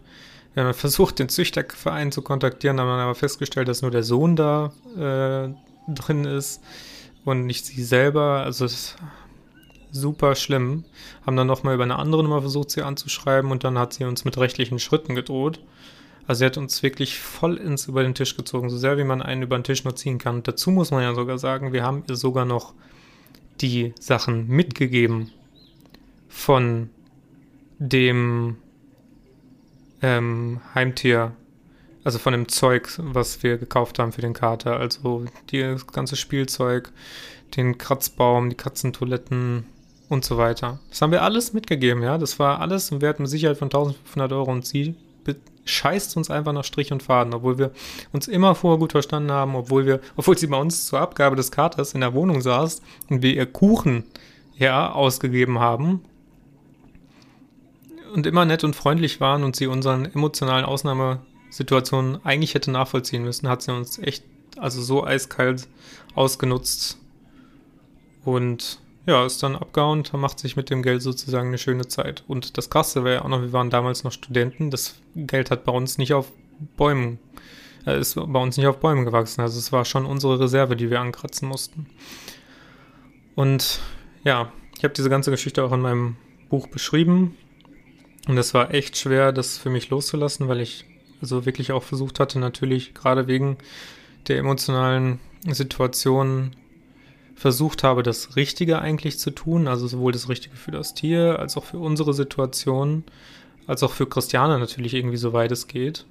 Wir 0.57 0.65
haben 0.65 0.73
versucht, 0.73 1.19
den 1.19 1.29
Züchterverein 1.29 2.13
zu 2.13 2.23
kontaktieren, 2.23 2.81
haben 2.81 2.89
aber 2.89 3.15
festgestellt, 3.15 3.69
dass 3.69 3.83
nur 3.83 3.91
der 3.91 4.03
Sohn 4.03 4.37
da 4.37 4.73
äh, 4.97 5.53
drin 5.93 6.25
ist 6.25 6.63
und 7.27 7.45
nicht 7.45 7.67
sie 7.67 7.83
selber. 7.83 8.41
Also 8.43 8.65
es 8.65 8.73
ist 8.73 8.97
super 9.93 10.35
schlimm. 10.35 10.85
Haben 11.27 11.37
dann 11.37 11.47
nochmal 11.47 11.75
über 11.75 11.85
eine 11.85 11.99
andere 11.99 12.23
Nummer 12.23 12.41
versucht, 12.41 12.71
sie 12.71 12.81
anzuschreiben 12.81 13.51
und 13.51 13.65
dann 13.65 13.79
hat 13.79 13.93
sie 13.93 14.05
uns 14.05 14.25
mit 14.25 14.39
rechtlichen 14.39 14.79
Schritten 14.79 15.15
gedroht. 15.15 15.61
Also 16.27 16.39
sie 16.39 16.47
hat 16.47 16.57
uns 16.57 16.83
wirklich 16.83 17.19
voll 17.19 17.59
ins 17.59 17.87
über 17.87 18.03
den 18.03 18.15
Tisch 18.15 18.35
gezogen, 18.35 18.71
so 18.71 18.79
sehr 18.79 18.97
wie 18.97 19.05
man 19.05 19.21
einen 19.21 19.43
über 19.43 19.59
den 19.59 19.65
Tisch 19.65 19.85
nur 19.85 19.95
ziehen 19.95 20.17
kann. 20.17 20.37
Und 20.37 20.49
dazu 20.49 20.71
muss 20.71 20.91
man 20.91 21.03
ja 21.03 21.15
sogar 21.15 21.39
sagen, 21.39 21.75
wir 21.75 21.83
haben 21.83 22.03
ihr 22.09 22.17
sogar 22.17 22.47
noch 22.47 22.73
die 23.61 23.93
Sachen 24.01 24.49
mitgegeben 24.49 25.33
von 26.31 26.89
dem 27.79 28.57
ähm, 30.03 30.61
Heimtier, 30.75 31.33
also 32.05 32.19
von 32.19 32.33
dem 32.33 32.49
Zeug, 32.49 32.89
was 32.99 33.43
wir 33.43 33.59
gekauft 33.59 33.99
haben 33.99 34.13
für 34.13 34.21
den 34.21 34.33
Kater. 34.33 34.79
Also 34.79 35.25
das 35.51 35.87
ganze 35.89 36.17
Spielzeug, 36.17 36.93
den 37.57 37.79
Kratzbaum, 37.79 38.51
die 38.51 38.57
Katzentoiletten 38.57 39.67
und 40.09 40.25
so 40.25 40.37
weiter. 40.37 40.79
Das 40.89 41.03
haben 41.03 41.11
wir 41.11 41.23
alles 41.23 41.53
mitgegeben, 41.53 42.03
ja. 42.03 42.19
Das 42.19 42.39
war 42.39 42.61
alles 42.61 42.91
im 42.91 43.01
Wert 43.01 43.19
mit 43.19 43.29
Sicherheit 43.29 43.59
von 43.59 43.67
1500 43.67 44.33
Euro 44.33 44.53
und 44.53 44.65
sie 44.65 44.95
scheißt 45.67 46.17
uns 46.17 46.31
einfach 46.31 46.53
nach 46.53 46.65
Strich 46.65 46.93
und 46.93 47.03
Faden, 47.03 47.35
obwohl 47.35 47.59
wir 47.59 47.73
uns 48.13 48.29
immer 48.29 48.55
vorher 48.55 48.79
gut 48.79 48.93
verstanden 48.93 49.33
haben, 49.33 49.57
obwohl 49.57 49.85
wir, 49.85 50.01
obwohl 50.17 50.39
sie 50.39 50.47
bei 50.47 50.59
uns 50.59 50.87
zur 50.87 51.01
Abgabe 51.01 51.37
des 51.37 51.51
Katers 51.51 51.93
in 51.93 52.01
der 52.01 52.15
Wohnung 52.15 52.41
saß 52.41 52.83
und 53.11 53.23
wir 53.23 53.35
ihr 53.35 53.47
Kuchen 53.47 54.05
ja 54.57 54.93
ausgegeben 54.93 55.59
haben 55.59 56.03
und 58.15 58.27
immer 58.27 58.45
nett 58.45 58.65
und 58.65 58.77
freundlich 58.77 59.21
waren 59.21 59.45
und 59.45 59.57
sie 59.57 59.67
unseren 59.67 60.07
emotionalen 60.07 60.65
Ausnahmesituationen 60.65 62.25
eigentlich 62.25 62.55
hätte 62.55 62.71
nachvollziehen 62.71 63.25
müssen, 63.25 63.49
hat 63.49 63.63
sie 63.63 63.73
uns 63.73 63.99
echt 63.99 64.25
also 64.59 64.81
so 64.83 65.05
eiskalt 65.05 65.69
ausgenutzt 66.15 66.99
und 68.25 68.81
ja, 69.07 69.25
ist 69.25 69.43
dann 69.43 69.55
abgehauen, 69.55 70.03
macht 70.15 70.41
sich 70.41 70.57
mit 70.57 70.69
dem 70.69 70.83
Geld 70.83 71.01
sozusagen 71.01 71.49
eine 71.49 71.59
schöne 71.59 71.87
Zeit. 71.87 72.25
Und 72.27 72.59
das 72.59 72.71
Krasse 72.71 73.05
wäre 73.05 73.17
ja 73.17 73.25
auch 73.25 73.29
noch, 73.29 73.41
wir 73.41 73.53
waren 73.53 73.71
damals 73.71 74.03
noch 74.03 74.11
Studenten, 74.11 74.71
das 74.71 74.97
Geld 75.15 75.53
hat 75.53 75.65
bei 75.65 75.71
uns 75.71 75.97
nicht 75.97 76.13
auf 76.13 76.33
Bäumen, 76.77 77.21
äh, 77.87 78.01
ist 78.01 78.17
bei 78.17 78.41
uns 78.41 78.57
nicht 78.57 78.67
auf 78.67 78.81
Bäumen 78.81 79.05
gewachsen. 79.05 79.43
Also 79.43 79.61
es 79.61 79.71
war 79.71 79.85
schon 79.85 80.07
unsere 80.07 80.41
Reserve, 80.41 80.75
die 80.75 80.91
wir 80.91 81.01
ankratzen 81.01 81.49
mussten. 81.49 81.87
Und 83.37 83.81
ja, 84.25 84.53
ich 84.77 84.83
habe 84.83 84.95
diese 84.95 85.09
ganze 85.09 85.31
Geschichte 85.31 85.63
auch 85.63 85.73
in 85.73 85.83
meinem 85.83 86.17
Buch 86.49 86.67
beschrieben. 86.67 87.37
Und 88.27 88.39
es 88.39 88.55
war 88.55 88.75
echt 88.75 88.97
schwer, 88.97 89.33
das 89.33 89.59
für 89.59 89.71
mich 89.71 89.91
loszulassen, 89.91 90.49
weil 90.49 90.61
ich 90.61 90.85
also 91.21 91.47
wirklich 91.47 91.73
auch 91.73 91.83
versucht 91.83 92.21
hatte, 92.21 92.39
natürlich 92.39 92.95
gerade 92.95 93.27
wegen 93.27 93.57
der 94.29 94.39
emotionalen 94.39 95.21
Situation 95.47 96.53
versucht 97.37 97.85
habe, 97.85 98.03
das 98.03 98.35
Richtige 98.37 98.81
eigentlich 98.81 99.19
zu 99.19 99.31
tun, 99.31 99.69
also 99.69 99.87
sowohl 99.87 100.13
das 100.13 100.29
Richtige 100.29 100.57
für 100.57 100.71
das 100.71 100.95
Tier, 100.95 101.39
als 101.39 101.57
auch 101.57 101.65
für 101.65 101.79
unsere 101.79 102.15
Situation, 102.15 103.05
als 103.67 103.83
auch 103.83 103.93
für 103.93 104.07
Christiane 104.07 104.59
natürlich 104.59 104.95
irgendwie 104.95 105.19
so 105.19 105.33
weit 105.33 105.53
es 105.53 105.69
geht. 105.69 106.07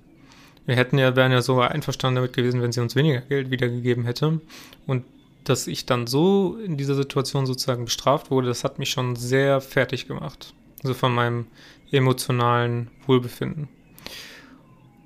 Wir 0.65 0.75
hätten 0.75 0.97
ja, 0.97 1.15
wären 1.15 1.31
ja 1.31 1.41
so 1.41 1.59
einverstanden 1.59 2.15
damit 2.15 2.33
gewesen, 2.33 2.61
wenn 2.61 2.71
sie 2.71 2.81
uns 2.81 2.95
weniger 2.95 3.21
Geld 3.21 3.51
wiedergegeben 3.51 4.05
hätte. 4.05 4.39
Und 4.87 5.03
dass 5.43 5.67
ich 5.67 5.85
dann 5.85 6.07
so 6.07 6.57
in 6.57 6.77
dieser 6.77 6.95
Situation 6.95 7.45
sozusagen 7.45 7.85
bestraft 7.85 8.31
wurde, 8.31 8.47
das 8.47 8.63
hat 8.63 8.79
mich 8.79 8.89
schon 8.89 9.15
sehr 9.15 9.61
fertig 9.61 10.07
gemacht. 10.07 10.53
Also 10.83 10.93
von 10.93 11.13
meinem 11.13 11.47
emotionalen 11.91 12.89
Wohlbefinden. 13.05 13.67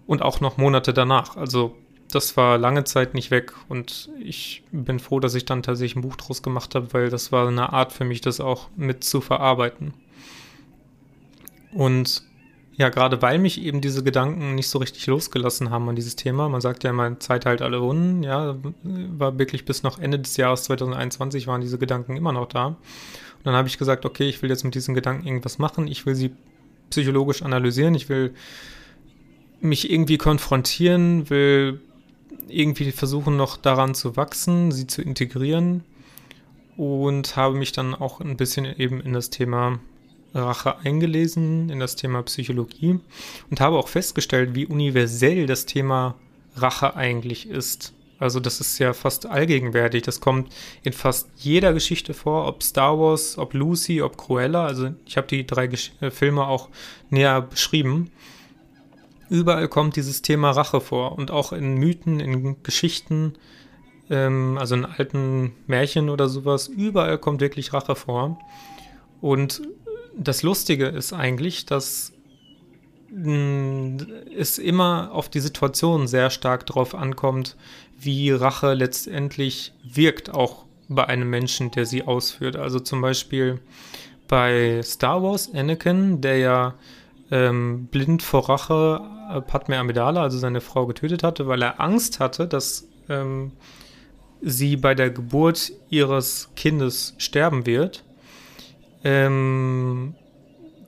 Und 0.06 0.22
auch 0.22 0.40
noch 0.42 0.58
Monate 0.58 0.94
danach. 0.94 1.38
Also 1.38 1.76
das 2.12 2.36
war 2.38 2.58
lange 2.58 2.84
Zeit 2.84 3.14
nicht 3.14 3.30
weg 3.32 3.54
und 3.68 4.10
ich 4.20 4.64
bin 4.72 5.00
froh, 5.00 5.20
dass 5.20 5.36
ich 5.36 5.46
dann 5.46 5.62
tatsächlich 5.62 5.96
ein 5.96 6.02
Buch 6.02 6.16
draus 6.16 6.42
gemacht 6.42 6.74
habe, 6.76 6.92
weil 6.94 7.10
das 7.10 7.32
war 7.32 7.48
eine 7.48 7.72
Art 7.72 7.94
für 7.94 8.04
mich, 8.04 8.22
das 8.22 8.40
auch 8.40 8.70
mit 8.76 9.04
zu 9.04 9.22
verarbeiten. 9.22 9.94
Und 11.72 12.24
ja, 12.76 12.90
gerade 12.90 13.22
weil 13.22 13.40
mich 13.40 13.62
eben 13.62 13.82
diese 13.82 14.04
Gedanken 14.04 14.56
nicht 14.56 14.70
so 14.70 14.80
richtig 14.80 15.06
losgelassen 15.06 15.70
haben 15.70 15.90
an 15.90 15.96
dieses 15.96 16.16
Thema, 16.16 16.50
man 16.50 16.62
sagt 16.62 16.84
ja 16.84 16.90
immer, 16.92 17.20
Zeit 17.20 17.46
halt 17.46 17.62
alle 17.62 17.82
Wunden, 17.82 18.24
ja, 18.24 18.56
war 18.84 19.38
wirklich 19.38 19.66
bis 19.66 19.84
noch 19.84 20.00
Ende 20.00 20.18
des 20.18 20.38
Jahres 20.38 20.64
2021 20.64 21.46
waren 21.46 21.62
diese 21.62 21.78
Gedanken 21.78 22.16
immer 22.16 22.32
noch 22.32 22.48
da. 22.48 22.68
Und 22.68 22.78
dann 23.44 23.54
habe 23.54 23.68
ich 23.68 23.78
gesagt, 23.78 24.06
okay, 24.06 24.30
ich 24.30 24.42
will 24.42 24.50
jetzt 24.50 24.64
mit 24.64 24.76
diesen 24.76 24.96
Gedanken 24.96 25.28
irgendwas 25.28 25.60
machen, 25.60 25.88
ich 25.88 26.06
will 26.06 26.16
sie 26.16 26.32
psychologisch 26.90 27.42
analysieren, 27.42 27.96
ich 27.96 28.10
will 28.10 28.34
mich 29.62 29.92
irgendwie 29.92 30.18
konfrontieren, 30.18 31.30
will 31.30 31.82
irgendwie 32.48 32.92
versuchen 32.92 33.38
noch 33.38 33.58
daran 33.58 33.94
zu 33.94 34.16
wachsen, 34.16 34.72
sie 34.72 34.88
zu 34.88 35.02
integrieren 35.02 35.84
und 36.78 37.36
habe 37.36 37.56
mich 37.56 37.72
dann 37.72 37.94
auch 37.94 38.22
ein 38.22 38.38
bisschen 38.38 38.66
eben 38.66 39.02
in 39.02 39.14
das 39.14 39.30
Thema 39.30 39.80
Rache 40.34 40.80
eingelesen, 40.80 41.70
in 41.70 41.80
das 41.80 41.96
Thema 41.96 42.22
Psychologie 42.24 43.00
und 43.50 43.60
habe 43.60 43.78
auch 43.78 43.88
festgestellt, 43.88 44.56
wie 44.56 44.66
universell 44.66 45.46
das 45.46 45.66
Thema 45.66 46.16
Rache 46.56 46.96
eigentlich 46.96 47.50
ist. 47.50 47.94
Also 48.20 48.40
das 48.40 48.60
ist 48.60 48.78
ja 48.80 48.94
fast 48.94 49.26
allgegenwärtig. 49.26 50.04
Das 50.04 50.20
kommt 50.20 50.54
in 50.84 50.94
fast 50.94 51.30
jeder 51.38 51.74
Geschichte 51.74 52.14
vor, 52.14 52.48
ob 52.48 52.62
Star 52.64 53.00
Wars, 53.00 53.38
ob 53.38 53.54
Lucy, 53.54 54.02
ob 54.02 54.18
Cruella. 54.18 54.66
Also 54.66 54.94
ich 55.06 55.16
habe 55.18 55.28
die 55.28 55.48
drei 55.48 55.68
Gesch 55.68 55.94
äh, 56.02 56.12
Filme 56.12 56.46
auch 56.46 56.70
näher 57.10 57.42
beschrieben. 57.42 58.12
Überall 59.30 59.68
kommt 59.68 59.96
dieses 59.96 60.22
Thema 60.22 60.52
Rache 60.52 60.82
vor 60.82 61.18
und 61.18 61.32
auch 61.32 61.54
in 61.54 61.76
Mythen, 61.76 62.20
in 62.20 62.62
Geschichten, 62.64 63.34
ähm, 64.10 64.58
also 64.60 64.76
in 64.76 64.86
alten 64.86 65.54
Märchen 65.68 66.10
oder 66.10 66.28
sowas. 66.28 66.68
Überall 66.68 67.18
kommt 67.20 67.40
wirklich 67.40 67.72
Rache 67.72 67.96
vor. 67.96 68.40
Und 69.22 69.62
das 70.18 70.44
Lustige 70.44 70.88
ist 70.88 71.14
eigentlich, 71.14 71.66
dass 71.66 72.12
mm, 73.12 73.98
es 74.36 74.58
immer 74.58 75.12
auf 75.14 75.30
die 75.30 75.40
Situation 75.40 76.08
sehr 76.08 76.32
stark 76.32 76.66
drauf 76.66 76.96
ankommt, 76.96 77.56
wie 78.02 78.32
Rache 78.32 78.74
letztendlich 78.74 79.74
wirkt, 79.84 80.34
auch 80.34 80.66
bei 80.88 81.06
einem 81.06 81.30
Menschen, 81.30 81.72
der 81.72 81.86
sie 81.86 82.04
ausführt. 82.04 82.56
Also 82.56 82.80
zum 82.80 83.02
Beispiel 83.02 83.60
bei 84.28 84.82
Star 84.84 85.22
Wars 85.24 85.54
Anakin, 85.54 86.22
der 86.22 86.38
ja 86.38 86.76
ähm, 87.32 87.88
blind 87.92 88.24
vor 88.24 88.50
Rache 88.50 89.02
äh, 89.32 89.42
Padme 89.42 89.78
Amidala, 89.78 90.24
also 90.24 90.38
seine 90.38 90.62
Frau, 90.62 90.86
getötet 90.88 91.24
hatte, 91.24 91.48
weil 91.48 91.62
er 91.62 91.80
Angst 91.80 92.20
hatte, 92.20 92.48
dass 92.48 92.88
ähm, 93.08 93.52
sie 94.42 94.78
bei 94.78 94.96
der 94.96 95.10
Geburt 95.10 95.72
ihres 95.90 96.50
Kindes 96.56 97.16
sterben 97.18 97.66
wird. 97.66 98.04
Ähm, 99.04 100.16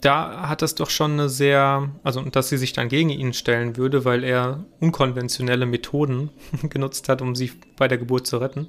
da 0.01 0.50
hat 0.50 0.62
das 0.62 0.75
doch 0.75 0.89
schon 0.89 1.13
eine 1.13 1.29
sehr, 1.29 1.89
also 2.03 2.22
dass 2.22 2.50
sie 2.50 2.58
sich 2.58 2.74
dann 2.74 2.89
gegen 2.89 3.10
ihn 3.10 3.34
stellen 3.34 3.77
würde, 3.77 4.03
weil 4.03 4.24
er 4.24 4.65
unkonventionelle 4.79 5.65
Methoden 5.65 6.29
genutzt 6.70 7.08
hat, 7.08 7.22
um 7.22 7.36
sie 7.36 7.51
bei 7.77 7.88
der 7.88 7.98
Geburt 7.98 8.27
zu 8.27 8.38
retten. 8.38 8.67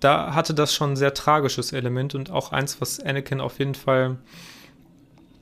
Da 0.00 0.34
hatte 0.34 0.54
das 0.54 0.72
schon 0.72 0.92
ein 0.92 0.96
sehr 0.96 1.14
tragisches 1.14 1.72
Element 1.72 2.14
und 2.14 2.30
auch 2.30 2.52
eins, 2.52 2.80
was 2.80 3.00
Anakin 3.00 3.40
auf 3.40 3.58
jeden 3.58 3.74
Fall 3.74 4.18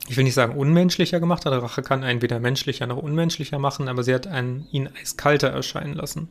ich 0.09 0.15
will 0.15 0.23
nicht 0.23 0.35
sagen 0.35 0.57
unmenschlicher 0.57 1.19
gemacht 1.19 1.45
hat. 1.45 1.51
Rache 1.51 1.81
kann 1.81 2.03
einen 2.03 2.21
weder 2.21 2.39
menschlicher 2.39 2.87
noch 2.87 2.97
unmenschlicher 2.97 3.59
machen, 3.59 3.89
aber 3.89 4.03
sie 4.03 4.13
hat 4.13 4.25
einen, 4.25 4.65
ihn 4.71 4.89
eiskalter 5.01 5.49
erscheinen 5.49 5.93
lassen. 5.93 6.29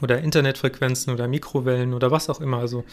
Oder 0.00 0.20
Internetfrequenzen 0.20 1.12
oder 1.12 1.26
Mikrowellen 1.26 1.94
oder 1.94 2.10
was 2.10 2.28
auch 2.28 2.40
immer. 2.40 2.58
Also 2.58 2.84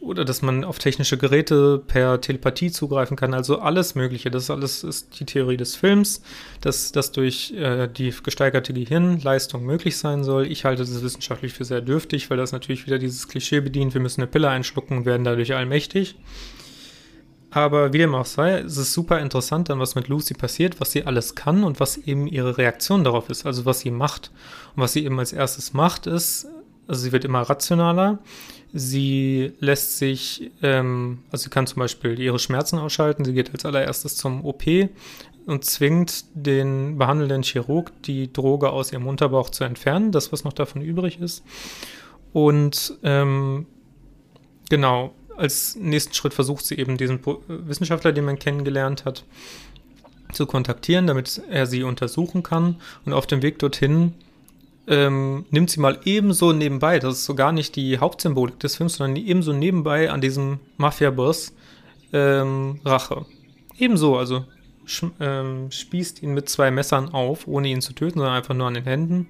oder 0.00 0.24
dass 0.24 0.42
man 0.42 0.64
auf 0.64 0.78
technische 0.78 1.18
Geräte 1.18 1.82
per 1.86 2.20
Telepathie 2.20 2.70
zugreifen 2.70 3.16
kann. 3.16 3.34
Also 3.34 3.58
alles 3.58 3.94
Mögliche. 3.94 4.30
Das 4.30 4.50
alles 4.50 4.84
ist 4.84 5.18
die 5.20 5.26
Theorie 5.26 5.56
des 5.56 5.76
Films, 5.76 6.22
dass 6.60 6.92
das 6.92 7.12
durch 7.12 7.52
äh, 7.52 7.88
die 7.88 8.14
gesteigerte 8.22 8.72
Gehirnleistung 8.72 9.64
möglich 9.64 9.98
sein 9.98 10.24
soll. 10.24 10.46
Ich 10.46 10.64
halte 10.64 10.82
das 10.82 11.02
wissenschaftlich 11.02 11.52
für 11.52 11.64
sehr 11.64 11.80
dürftig, 11.80 12.30
weil 12.30 12.36
das 12.36 12.52
natürlich 12.52 12.86
wieder 12.86 12.98
dieses 12.98 13.28
Klischee 13.28 13.60
bedient. 13.60 13.94
Wir 13.94 14.00
müssen 14.00 14.20
eine 14.20 14.30
Pille 14.30 14.48
einschlucken 14.48 14.98
und 14.98 15.06
werden 15.06 15.24
dadurch 15.24 15.54
allmächtig. 15.54 16.16
Aber 17.50 17.92
wie 17.92 17.98
dem 17.98 18.14
auch 18.14 18.26
sei, 18.26 18.58
es 18.58 18.76
ist 18.76 18.92
super 18.92 19.20
interessant 19.20 19.70
dann, 19.70 19.80
was 19.80 19.94
mit 19.94 20.08
Lucy 20.08 20.34
passiert, 20.34 20.80
was 20.80 20.92
sie 20.92 21.04
alles 21.04 21.34
kann 21.34 21.64
und 21.64 21.80
was 21.80 21.96
eben 21.96 22.26
ihre 22.26 22.58
Reaktion 22.58 23.04
darauf 23.04 23.30
ist, 23.30 23.46
also 23.46 23.64
was 23.64 23.80
sie 23.80 23.90
macht. 23.90 24.30
Und 24.76 24.82
was 24.82 24.92
sie 24.92 25.04
eben 25.04 25.18
als 25.18 25.32
erstes 25.32 25.72
macht, 25.72 26.06
ist, 26.06 26.46
also 26.86 27.00
sie 27.00 27.12
wird 27.12 27.24
immer 27.24 27.42
rationaler. 27.42 28.18
Sie 28.72 29.52
lässt 29.60 29.98
sich, 29.98 30.50
ähm, 30.62 31.20
also 31.30 31.44
sie 31.44 31.50
kann 31.50 31.66
zum 31.66 31.80
Beispiel 31.80 32.18
ihre 32.18 32.38
Schmerzen 32.38 32.78
ausschalten. 32.78 33.24
Sie 33.24 33.32
geht 33.32 33.52
als 33.52 33.64
allererstes 33.64 34.16
zum 34.16 34.44
OP 34.44 34.64
und 35.46 35.64
zwingt 35.64 36.24
den 36.34 36.98
behandelnden 36.98 37.42
Chirurg, 37.42 37.90
die 38.02 38.30
Droge 38.30 38.70
aus 38.70 38.92
ihrem 38.92 39.06
Unterbauch 39.06 39.48
zu 39.48 39.64
entfernen, 39.64 40.12
das, 40.12 40.32
was 40.32 40.44
noch 40.44 40.52
davon 40.52 40.82
übrig 40.82 41.20
ist. 41.20 41.42
Und 42.34 42.98
ähm, 43.02 43.66
genau, 44.68 45.14
als 45.38 45.76
nächsten 45.76 46.12
Schritt 46.12 46.34
versucht 46.34 46.66
sie 46.66 46.76
eben 46.76 46.98
diesen 46.98 47.20
Wissenschaftler, 47.48 48.12
den 48.12 48.26
man 48.26 48.38
kennengelernt 48.38 49.06
hat, 49.06 49.24
zu 50.32 50.44
kontaktieren, 50.46 51.06
damit 51.06 51.40
er 51.48 51.66
sie 51.66 51.82
untersuchen 51.82 52.42
kann. 52.42 52.76
Und 53.06 53.14
auf 53.14 53.26
dem 53.26 53.40
Weg 53.40 53.58
dorthin 53.58 54.12
ähm, 54.88 55.44
nimmt 55.50 55.70
sie 55.70 55.80
mal 55.80 56.00
ebenso 56.04 56.52
nebenbei, 56.52 56.98
das 56.98 57.18
ist 57.18 57.24
so 57.26 57.34
gar 57.34 57.52
nicht 57.52 57.76
die 57.76 57.98
Hauptsymbolik 57.98 58.58
des 58.58 58.76
Films, 58.76 58.94
sondern 58.94 59.22
ebenso 59.22 59.52
nebenbei 59.52 60.10
an 60.10 60.20
diesem 60.20 60.60
Mafia-Boss 60.78 61.54
ähm, 62.12 62.80
Rache. 62.84 63.26
Ebenso, 63.78 64.16
also 64.16 64.44
ähm, 65.20 65.70
spießt 65.70 66.22
ihn 66.22 66.32
mit 66.32 66.48
zwei 66.48 66.70
Messern 66.70 67.10
auf, 67.10 67.46
ohne 67.46 67.68
ihn 67.68 67.82
zu 67.82 67.92
töten, 67.92 68.18
sondern 68.18 68.36
einfach 68.36 68.54
nur 68.54 68.66
an 68.66 68.74
den 68.74 68.84
Händen. 68.84 69.28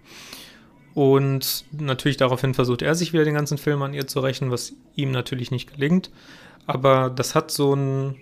Und 0.94 1.64
natürlich 1.72 2.16
daraufhin 2.16 2.54
versucht 2.54 2.82
er 2.82 2.94
sich 2.94 3.12
wieder 3.12 3.24
den 3.24 3.34
ganzen 3.34 3.58
Film 3.58 3.82
an 3.82 3.94
ihr 3.94 4.06
zu 4.06 4.20
rächen, 4.20 4.50
was 4.50 4.72
ihm 4.94 5.10
natürlich 5.10 5.50
nicht 5.50 5.72
gelingt. 5.72 6.10
Aber 6.66 7.10
das 7.10 7.34
hat 7.34 7.50
so 7.50 7.74
ein, 7.74 8.16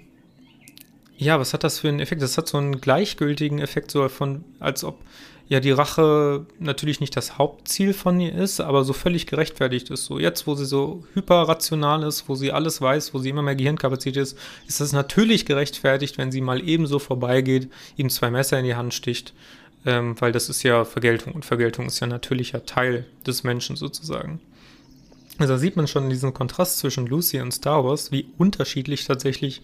ja, 1.17 1.39
was 1.39 1.53
hat 1.53 1.65
das 1.65 1.81
für 1.81 1.89
einen 1.89 2.01
Effekt? 2.01 2.23
Das 2.23 2.39
hat 2.39 2.49
so 2.49 2.59
einen 2.59 2.81
gleichgültigen 2.81 3.59
Effekt, 3.59 3.91
so 3.91 4.09
von, 4.09 4.45
als 4.59 4.85
ob 4.85 4.99
ja 5.49 5.61
die 5.61 5.71
Rache 5.71 6.47
natürlich 6.59 7.01
nicht 7.01 7.17
das 7.17 7.39
Hauptziel 7.39 7.93
von 7.93 8.19
ihr 8.21 8.35
ist, 8.35 8.61
aber 8.61 8.85
so 8.85 8.93
völlig 8.93 9.27
gerechtfertigt 9.27 9.91
ist. 9.91 10.07
So 10.07 10.19
jetzt, 10.19 10.47
wo 10.47 10.55
sie 10.55 10.67
so 10.67 11.05
hyperrational 11.15 12.03
ist, 12.03 12.29
wo 12.29 12.35
sie 12.35 12.53
alles 12.53 12.81
weiß, 12.81 13.15
wo 13.15 13.19
sie 13.19 13.31
immer 13.31 13.43
mehr 13.43 13.55
Gehirnkapazität 13.55 14.17
ist, 14.17 14.39
ist 14.67 14.81
es 14.81 14.93
natürlich 14.93 15.47
gerechtfertigt, 15.47 16.19
wenn 16.19 16.33
sie 16.33 16.41
mal 16.41 16.67
ebenso 16.67 16.99
vorbeigeht, 16.99 17.71
ihm 17.97 18.11
zwei 18.11 18.31
Messer 18.31 18.59
in 18.59 18.65
die 18.65 18.75
Hand 18.75 18.95
sticht, 18.95 19.35
ähm, 19.85 20.21
weil 20.21 20.33
das 20.33 20.49
ist 20.49 20.63
ja 20.65 20.85
Vergeltung 20.85 21.33
und 21.35 21.45
Vergeltung 21.45 21.87
ist 21.87 22.01
ja 22.01 22.09
natürlicher 22.09 22.67
Teil 22.67 23.07
des 23.25 23.45
Menschen 23.45 23.77
sozusagen. 23.77 24.41
Also 25.39 25.53
da 25.53 25.59
sieht 25.59 25.77
man 25.77 25.87
schon 25.87 26.09
diesen 26.09 26.33
Kontrast 26.33 26.79
zwischen 26.79 27.07
Lucy 27.07 27.41
und 27.41 27.53
Star 27.53 27.85
Wars, 27.85 28.11
wie 28.11 28.27
unterschiedlich 28.39 29.05
tatsächlich 29.05 29.61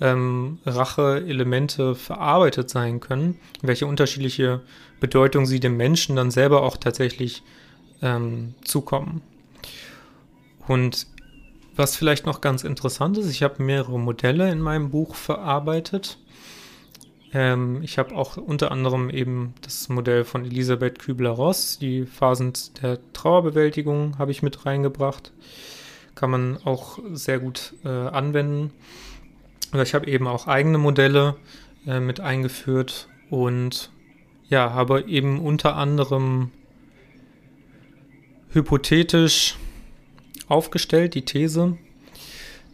ähm, 0.00 0.58
Rache-Elemente 0.64 1.94
verarbeitet 1.94 2.70
sein 2.70 3.00
können, 3.00 3.38
welche 3.62 3.86
unterschiedliche 3.86 4.60
Bedeutung 4.98 5.46
sie 5.46 5.60
dem 5.60 5.76
Menschen 5.76 6.16
dann 6.16 6.30
selber 6.30 6.62
auch 6.62 6.76
tatsächlich 6.76 7.42
ähm, 8.02 8.54
zukommen. 8.64 9.22
Und 10.66 11.06
was 11.76 11.96
vielleicht 11.96 12.26
noch 12.26 12.40
ganz 12.40 12.64
interessant 12.64 13.18
ist, 13.18 13.30
ich 13.30 13.42
habe 13.42 13.62
mehrere 13.62 13.98
Modelle 13.98 14.50
in 14.50 14.60
meinem 14.60 14.90
Buch 14.90 15.14
verarbeitet. 15.14 16.18
Ähm, 17.32 17.80
ich 17.82 17.98
habe 17.98 18.14
auch 18.14 18.36
unter 18.36 18.70
anderem 18.70 19.08
eben 19.08 19.54
das 19.62 19.88
Modell 19.88 20.24
von 20.24 20.44
Elisabeth 20.44 20.98
Kübler-Ross, 20.98 21.78
die 21.78 22.06
Phasen 22.06 22.52
der 22.82 22.98
Trauerbewältigung 23.12 24.18
habe 24.18 24.30
ich 24.30 24.42
mit 24.42 24.66
reingebracht. 24.66 25.32
Kann 26.14 26.30
man 26.30 26.58
auch 26.64 26.98
sehr 27.12 27.38
gut 27.38 27.74
äh, 27.84 27.88
anwenden. 27.88 28.72
Aber 29.72 29.82
ich 29.82 29.94
habe 29.94 30.06
eben 30.06 30.26
auch 30.26 30.46
eigene 30.46 30.78
Modelle 30.78 31.36
äh, 31.86 32.00
mit 32.00 32.20
eingeführt 32.20 33.08
und 33.30 33.90
ja, 34.48 34.72
habe 34.72 35.02
eben 35.02 35.40
unter 35.40 35.76
anderem 35.76 36.50
hypothetisch 38.52 39.56
aufgestellt 40.48 41.14
die 41.14 41.24
These, 41.24 41.78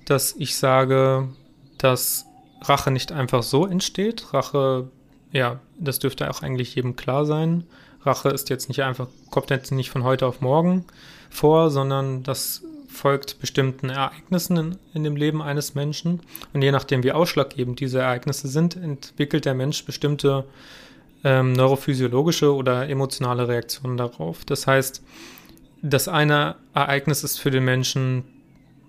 dass 0.07 0.35
ich 0.37 0.57
sage, 0.57 1.29
dass 1.77 2.25
Rache 2.63 2.91
nicht 2.91 3.13
einfach 3.13 3.43
so 3.43 3.67
entsteht. 3.67 4.33
Rache, 4.33 4.91
ja, 5.33 5.61
das 5.79 5.99
dürfte 5.99 6.31
auch 6.31 6.43
eigentlich 6.43 6.75
jedem 6.75 6.97
klar 6.97 7.27
sein. 7.27 7.65
Rache 8.03 8.31
ist 8.31 8.49
jetzt 8.49 8.69
nicht 8.69 8.83
einfach, 8.83 9.09
kommt 9.31 9.51
jetzt 9.51 9.73
nicht 9.73 9.91
von 9.91 10.05
heute 10.05 10.27
auf 10.27 10.41
morgen 10.41 10.87
vor, 11.29 11.71
sondern 11.71 12.23
das 12.23 12.63
folgt 12.97 13.41
bestimmten 13.41 13.91
Ereignissen 13.91 14.57
in, 14.57 14.79
in, 14.95 15.05
dem 15.05 15.17
Leben 15.17 15.43
eines 15.43 15.75
Menschen. 15.75 16.21
Und 16.53 16.63
je 16.63 16.73
nachdem, 16.73 17.03
wie 17.05 17.13
ausschlaggebend 17.13 17.81
diese 17.81 18.01
Ereignisse 18.01 18.49
sind, 18.49 18.77
entwickelt 18.77 19.45
der 19.45 19.55
Mensch 19.55 19.85
bestimmte 19.85 20.45
ähm, 21.25 21.53
neurophysiologische 21.53 22.55
oder 22.55 22.89
emotionale 22.89 23.49
Reaktionen 23.49 23.97
darauf. 23.97 24.45
Das 24.45 24.67
heißt, 24.67 25.03
das 25.83 26.09
eine 26.09 26.57
Ereignis 26.75 27.23
ist 27.23 27.39
für 27.39 27.51
den 27.51 27.65
Menschen 27.65 28.25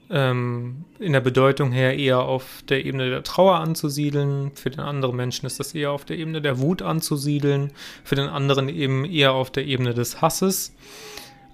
ähm, 0.09 0.85
in 0.99 1.13
der 1.13 1.19
Bedeutung 1.19 1.71
her 1.71 1.97
eher 1.97 2.19
auf 2.19 2.63
der 2.69 2.85
Ebene 2.85 3.09
der 3.09 3.23
Trauer 3.23 3.55
anzusiedeln, 3.55 4.51
für 4.55 4.69
den 4.69 4.79
anderen 4.79 5.15
Menschen 5.15 5.45
ist 5.45 5.59
das 5.59 5.75
eher 5.75 5.91
auf 5.91 6.05
der 6.05 6.17
Ebene 6.17 6.41
der 6.41 6.59
Wut 6.59 6.81
anzusiedeln, 6.81 7.71
für 8.03 8.15
den 8.15 8.27
anderen 8.27 8.69
eben 8.69 9.03
eher 9.03 9.33
auf 9.33 9.51
der 9.51 9.65
Ebene 9.65 9.93
des 9.93 10.21
Hasses. 10.21 10.73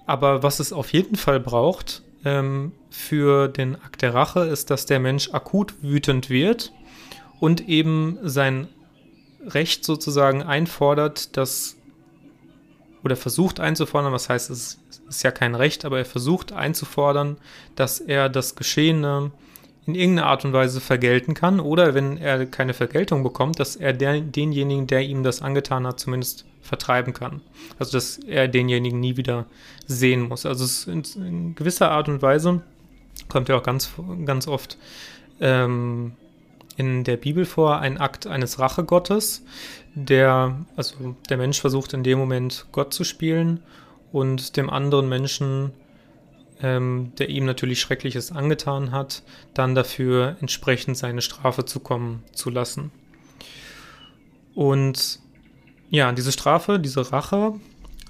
Aber 0.06 0.42
was 0.42 0.60
es 0.60 0.72
auf 0.72 0.92
jeden 0.92 1.16
Fall 1.16 1.40
braucht 1.40 2.02
ähm, 2.24 2.72
für 2.90 3.48
den 3.48 3.76
Akt 3.76 4.02
der 4.02 4.14
Rache, 4.14 4.40
ist, 4.40 4.70
dass 4.70 4.86
der 4.86 5.00
Mensch 5.00 5.30
akut 5.32 5.82
wütend 5.82 6.30
wird 6.30 6.72
und 7.40 7.68
eben 7.68 8.18
sein 8.22 8.68
Recht 9.46 9.84
sozusagen 9.84 10.42
einfordert, 10.42 11.36
dass 11.36 11.76
oder 13.02 13.16
versucht 13.16 13.60
einzufordern, 13.60 14.12
was 14.12 14.30
heißt, 14.30 14.48
es 14.48 14.78
ist 15.08 15.22
ja 15.22 15.30
kein 15.30 15.54
Recht, 15.54 15.84
aber 15.84 15.98
er 15.98 16.04
versucht 16.06 16.52
einzufordern, 16.52 17.36
dass 17.76 18.00
er 18.00 18.30
das 18.30 18.56
Geschehene 18.56 19.30
in 19.86 19.94
irgendeiner 19.94 20.28
Art 20.28 20.46
und 20.46 20.54
Weise 20.54 20.80
vergelten 20.80 21.34
kann 21.34 21.60
oder 21.60 21.94
wenn 21.94 22.16
er 22.16 22.46
keine 22.46 22.72
Vergeltung 22.72 23.22
bekommt, 23.22 23.60
dass 23.60 23.76
er 23.76 23.92
der, 23.92 24.20
denjenigen, 24.20 24.86
der 24.86 25.02
ihm 25.02 25.22
das 25.22 25.42
angetan 25.42 25.86
hat, 25.86 26.00
zumindest 26.00 26.46
vertreiben 26.64 27.12
kann. 27.12 27.42
Also 27.78 27.92
dass 27.92 28.18
er 28.18 28.48
denjenigen 28.48 28.98
nie 28.98 29.16
wieder 29.16 29.46
sehen 29.86 30.22
muss. 30.22 30.46
Also 30.46 30.64
es 30.64 30.86
ist 30.86 31.16
in, 31.16 31.54
gewisser 31.54 31.90
Art 31.90 32.08
und 32.08 32.22
Weise 32.22 32.62
kommt 33.28 33.48
ja 33.48 33.56
auch 33.56 33.62
ganz, 33.62 33.90
ganz 34.24 34.48
oft 34.48 34.78
ähm, 35.40 36.12
in 36.76 37.04
der 37.04 37.16
Bibel 37.16 37.44
vor, 37.44 37.78
ein 37.78 37.98
Akt 37.98 38.26
eines 38.26 38.58
Rachegottes, 38.58 39.44
der, 39.94 40.56
also 40.74 41.14
der 41.28 41.36
Mensch 41.36 41.60
versucht 41.60 41.92
in 41.92 42.02
dem 42.02 42.18
Moment 42.18 42.66
Gott 42.72 42.92
zu 42.92 43.04
spielen 43.04 43.62
und 44.10 44.56
dem 44.56 44.70
anderen 44.70 45.08
Menschen, 45.08 45.72
ähm, 46.62 47.12
der 47.18 47.28
ihm 47.28 47.44
natürlich 47.44 47.80
Schreckliches 47.80 48.32
angetan 48.32 48.90
hat, 48.90 49.22
dann 49.52 49.74
dafür 49.74 50.36
entsprechend 50.40 50.96
seine 50.96 51.20
Strafe 51.20 51.64
zukommen 51.64 52.24
zu 52.32 52.50
lassen. 52.50 52.90
Und 54.54 55.20
ja, 55.94 56.10
diese 56.10 56.32
Strafe, 56.32 56.80
diese 56.80 57.12
Rache, 57.12 57.54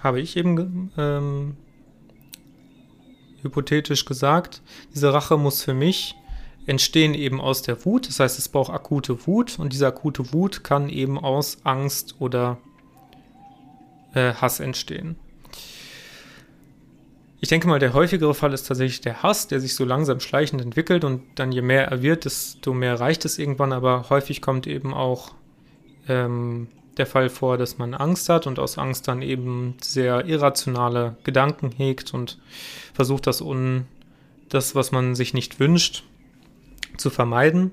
habe 0.00 0.20
ich 0.20 0.36
eben 0.36 0.90
ähm, 0.96 1.56
hypothetisch 3.42 4.06
gesagt, 4.06 4.62
diese 4.94 5.12
Rache 5.12 5.36
muss 5.36 5.62
für 5.62 5.74
mich 5.74 6.14
entstehen 6.66 7.12
eben 7.12 7.42
aus 7.42 7.60
der 7.60 7.84
Wut. 7.84 8.08
Das 8.08 8.20
heißt, 8.20 8.38
es 8.38 8.48
braucht 8.48 8.72
akute 8.72 9.26
Wut 9.26 9.58
und 9.58 9.74
diese 9.74 9.86
akute 9.86 10.32
Wut 10.32 10.64
kann 10.64 10.88
eben 10.88 11.18
aus 11.18 11.58
Angst 11.64 12.16
oder 12.20 12.56
äh, 14.14 14.32
Hass 14.32 14.60
entstehen. 14.60 15.16
Ich 17.40 17.50
denke 17.50 17.68
mal, 17.68 17.78
der 17.78 17.92
häufigere 17.92 18.34
Fall 18.34 18.54
ist 18.54 18.66
tatsächlich 18.66 19.02
der 19.02 19.22
Hass, 19.22 19.46
der 19.48 19.60
sich 19.60 19.74
so 19.74 19.84
langsam 19.84 20.20
schleichend 20.20 20.62
entwickelt 20.62 21.04
und 21.04 21.22
dann 21.34 21.52
je 21.52 21.60
mehr 21.60 21.88
er 21.88 22.00
wird, 22.00 22.24
desto 22.24 22.72
mehr 22.72 22.98
reicht 22.98 23.26
es 23.26 23.38
irgendwann. 23.38 23.74
Aber 23.74 24.08
häufig 24.08 24.40
kommt 24.40 24.66
eben 24.66 24.94
auch 24.94 25.34
ähm, 26.08 26.68
der 26.96 27.06
Fall 27.06 27.28
vor, 27.28 27.58
dass 27.58 27.78
man 27.78 27.94
Angst 27.94 28.28
hat 28.28 28.46
und 28.46 28.58
aus 28.58 28.78
Angst 28.78 29.08
dann 29.08 29.22
eben 29.22 29.74
sehr 29.80 30.26
irrationale 30.26 31.16
Gedanken 31.24 31.72
hegt 31.72 32.14
und 32.14 32.38
versucht, 32.92 33.26
das, 33.26 33.40
un, 33.40 33.86
das 34.48 34.74
was 34.74 34.92
man 34.92 35.14
sich 35.14 35.34
nicht 35.34 35.58
wünscht, 35.60 36.04
zu 36.96 37.10
vermeiden 37.10 37.72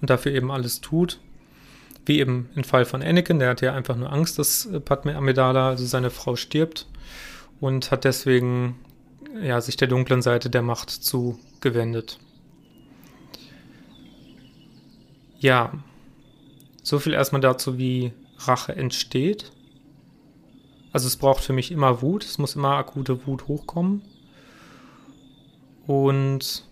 und 0.00 0.10
dafür 0.10 0.32
eben 0.32 0.50
alles 0.50 0.80
tut. 0.80 1.18
Wie 2.06 2.18
eben 2.18 2.48
im 2.54 2.64
Fall 2.64 2.84
von 2.84 3.02
Anakin, 3.02 3.38
der 3.38 3.50
hat 3.50 3.60
ja 3.60 3.74
einfach 3.74 3.96
nur 3.96 4.12
Angst, 4.12 4.38
dass 4.38 4.68
Padme 4.84 5.14
Amidala, 5.14 5.68
also 5.68 5.84
seine 5.84 6.10
Frau, 6.10 6.36
stirbt 6.36 6.86
und 7.60 7.90
hat 7.90 8.04
deswegen 8.04 8.76
ja, 9.42 9.60
sich 9.60 9.76
der 9.76 9.88
dunklen 9.88 10.22
Seite 10.22 10.50
der 10.50 10.62
Macht 10.62 10.90
zugewendet. 10.90 12.18
Ja, 15.38 15.72
so 16.82 16.98
viel 16.98 17.12
erstmal 17.12 17.42
dazu, 17.42 17.78
wie 17.78 18.12
Rache 18.38 18.74
entsteht. 18.74 19.52
Also 20.92 21.06
es 21.06 21.16
braucht 21.16 21.42
für 21.42 21.52
mich 21.52 21.70
immer 21.70 22.02
Wut, 22.02 22.24
es 22.24 22.38
muss 22.38 22.56
immer 22.56 22.76
akute 22.76 23.26
Wut 23.26 23.48
hochkommen. 23.48 24.02
Und 25.86 26.68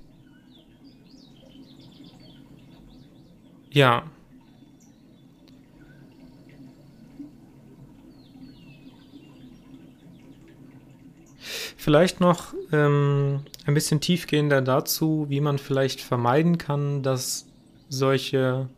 Ja. 3.77 4.05
Vielleicht 11.77 12.21
noch 12.21 12.55
ähm, 12.73 13.43
ein 13.67 13.75
bisschen 13.75 14.01
tiefgehender 14.01 14.63
dazu, 14.63 15.27
wie 15.29 15.43
man 15.43 15.59
vielleicht 15.59 16.01
vermeiden 16.01 16.57
kann, 16.57 17.03
dass 17.03 17.49
solche 17.91 18.71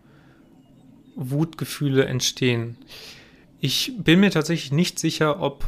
Wutgefühle 1.18 2.04
entstehen. 2.04 2.76
Ich 3.60 3.92
bin 3.98 4.20
mir 4.20 4.30
tatsächlich 4.30 4.72
nicht 4.72 4.98
sicher, 4.98 5.40
ob 5.42 5.66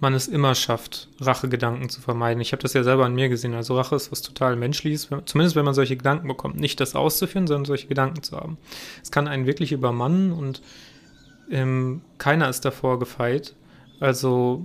man 0.00 0.14
es 0.14 0.28
immer 0.28 0.54
schafft, 0.54 1.08
Rachegedanken 1.20 1.90
zu 1.90 2.00
vermeiden. 2.00 2.40
Ich 2.40 2.52
habe 2.52 2.62
das 2.62 2.72
ja 2.72 2.82
selber 2.82 3.04
an 3.04 3.14
mir 3.14 3.28
gesehen. 3.28 3.54
Also 3.54 3.76
Rache 3.76 3.94
ist 3.94 4.10
was 4.10 4.22
total 4.22 4.56
Menschliches, 4.56 5.08
zumindest 5.26 5.56
wenn 5.56 5.64
man 5.64 5.74
solche 5.74 5.96
Gedanken 5.96 6.26
bekommt. 6.26 6.58
Nicht 6.58 6.80
das 6.80 6.94
auszuführen, 6.94 7.46
sondern 7.46 7.66
solche 7.66 7.86
Gedanken 7.86 8.22
zu 8.22 8.36
haben. 8.36 8.56
Es 9.02 9.10
kann 9.10 9.28
einen 9.28 9.46
wirklich 9.46 9.72
übermannen 9.72 10.32
und 10.32 10.62
ähm, 11.50 12.00
keiner 12.16 12.48
ist 12.48 12.64
davor 12.64 12.98
gefeit. 12.98 13.54
Also 14.00 14.64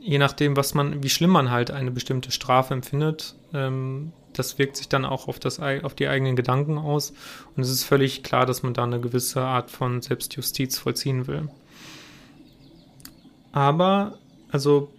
je 0.00 0.18
nachdem, 0.18 0.56
was 0.56 0.72
man, 0.72 1.02
wie 1.02 1.10
schlimm 1.10 1.30
man 1.30 1.50
halt 1.50 1.70
eine 1.70 1.90
bestimmte 1.90 2.30
Strafe 2.32 2.72
empfindet, 2.72 3.34
ähm, 3.52 4.12
das 4.32 4.58
wirkt 4.58 4.76
sich 4.76 4.88
dann 4.88 5.04
auch 5.04 5.28
auf, 5.28 5.38
das, 5.38 5.60
auf 5.60 5.94
die 5.94 6.08
eigenen 6.08 6.36
Gedanken 6.36 6.78
aus. 6.78 7.12
Und 7.56 7.62
es 7.62 7.70
ist 7.70 7.84
völlig 7.84 8.22
klar, 8.22 8.46
dass 8.46 8.62
man 8.62 8.74
da 8.74 8.84
eine 8.84 9.00
gewisse 9.00 9.42
Art 9.42 9.70
von 9.70 10.02
Selbstjustiz 10.02 10.78
vollziehen 10.78 11.26
will. 11.26 11.48
Aber 13.52 14.18
also, 14.50 14.90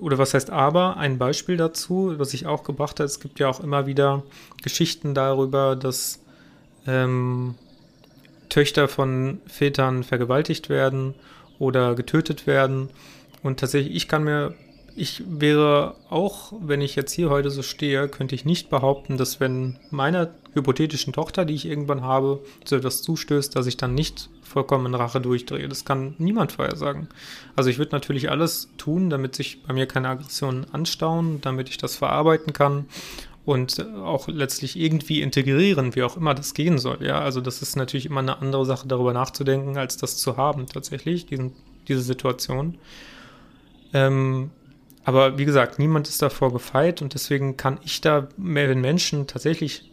oder 0.00 0.18
was 0.18 0.34
heißt 0.34 0.50
aber, 0.50 0.96
ein 0.96 1.18
Beispiel 1.18 1.56
dazu, 1.56 2.14
was 2.16 2.34
ich 2.34 2.46
auch 2.46 2.64
gebracht 2.64 3.00
habe, 3.00 3.06
es 3.06 3.20
gibt 3.20 3.38
ja 3.38 3.48
auch 3.48 3.60
immer 3.60 3.86
wieder 3.86 4.22
Geschichten 4.62 5.14
darüber, 5.14 5.76
dass 5.76 6.20
ähm, 6.86 7.54
Töchter 8.48 8.88
von 8.88 9.40
Vätern 9.46 10.04
vergewaltigt 10.04 10.68
werden 10.68 11.14
oder 11.58 11.94
getötet 11.94 12.46
werden. 12.46 12.90
Und 13.42 13.60
tatsächlich, 13.60 13.94
ich 13.94 14.08
kann 14.08 14.24
mir, 14.24 14.54
ich 14.96 15.22
wäre 15.26 15.96
auch, 16.10 16.52
wenn 16.60 16.80
ich 16.80 16.96
jetzt 16.96 17.12
hier 17.12 17.30
heute 17.30 17.50
so 17.50 17.62
stehe, 17.62 18.08
könnte 18.08 18.34
ich 18.34 18.44
nicht 18.44 18.70
behaupten, 18.70 19.16
dass 19.16 19.40
wenn 19.40 19.78
meiner 19.90 20.30
hypothetischen 20.54 21.12
Tochter, 21.12 21.44
die 21.44 21.54
ich 21.54 21.66
irgendwann 21.66 22.02
habe, 22.02 22.40
so 22.64 22.76
etwas 22.76 23.02
zustößt, 23.02 23.56
dass 23.56 23.66
ich 23.66 23.76
dann 23.76 23.94
nicht 23.94 24.28
vollkommen 24.42 24.86
in 24.86 24.94
Rache 24.94 25.20
durchdrehe. 25.20 25.68
Das 25.68 25.84
kann 25.84 26.14
niemand 26.18 26.52
vorher 26.52 26.76
sagen. 26.76 27.08
Also 27.56 27.70
ich 27.70 27.78
würde 27.78 27.92
natürlich 27.92 28.30
alles 28.30 28.68
tun, 28.76 29.08
damit 29.08 29.34
sich 29.34 29.62
bei 29.62 29.72
mir 29.72 29.86
keine 29.86 30.08
Aggressionen 30.08 30.66
anstauen, 30.72 31.40
damit 31.40 31.68
ich 31.68 31.78
das 31.78 31.96
verarbeiten 31.96 32.52
kann 32.52 32.86
und 33.44 33.84
auch 33.96 34.28
letztlich 34.28 34.78
irgendwie 34.78 35.22
integrieren, 35.22 35.94
wie 35.94 36.02
auch 36.02 36.16
immer 36.16 36.34
das 36.34 36.54
gehen 36.54 36.78
soll. 36.78 36.98
Ja, 37.00 37.20
also 37.20 37.40
das 37.40 37.62
ist 37.62 37.76
natürlich 37.76 38.06
immer 38.06 38.20
eine 38.20 38.38
andere 38.38 38.66
Sache, 38.66 38.86
darüber 38.86 39.12
nachzudenken, 39.12 39.76
als 39.78 39.96
das 39.96 40.18
zu 40.18 40.36
haben 40.36 40.66
tatsächlich, 40.66 41.26
diesen, 41.26 41.52
diese 41.88 42.02
Situation. 42.02 42.78
Ähm, 43.94 44.50
aber 45.04 45.38
wie 45.38 45.44
gesagt, 45.44 45.78
niemand 45.78 46.08
ist 46.08 46.22
davor 46.22 46.52
gefeit 46.52 47.02
und 47.02 47.14
deswegen 47.14 47.56
kann 47.56 47.78
ich 47.84 48.00
da, 48.00 48.28
wenn 48.36 48.80
Menschen 48.80 49.26
tatsächlich 49.26 49.90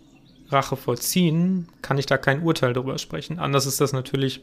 Rache 0.49 0.75
vollziehen, 0.75 1.67
kann 1.81 1.97
ich 1.97 2.05
da 2.05 2.17
kein 2.17 2.43
Urteil 2.43 2.73
darüber 2.73 2.97
sprechen. 2.97 3.39
Anders 3.39 3.65
ist 3.65 3.81
das 3.81 3.93
natürlich 3.93 4.41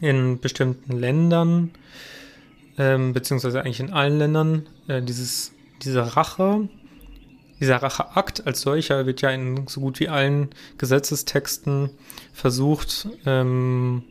in 0.00 0.40
bestimmten 0.40 0.98
Ländern, 0.98 1.70
ähm, 2.78 3.12
beziehungsweise 3.12 3.60
eigentlich 3.60 3.80
in 3.80 3.92
allen 3.92 4.18
Ländern. 4.18 4.66
Äh, 4.88 5.02
dieses, 5.02 5.52
diese 5.82 6.16
Rache, 6.16 6.68
dieser 7.60 7.76
Racheakt 7.76 8.46
als 8.46 8.60
solcher 8.60 9.06
wird 9.06 9.22
ja 9.22 9.30
in 9.30 9.66
so 9.66 9.80
gut 9.80 10.00
wie 10.00 10.08
allen 10.08 10.50
Gesetzestexten 10.76 11.90
versucht, 12.32 13.08
ähm, 13.24 14.02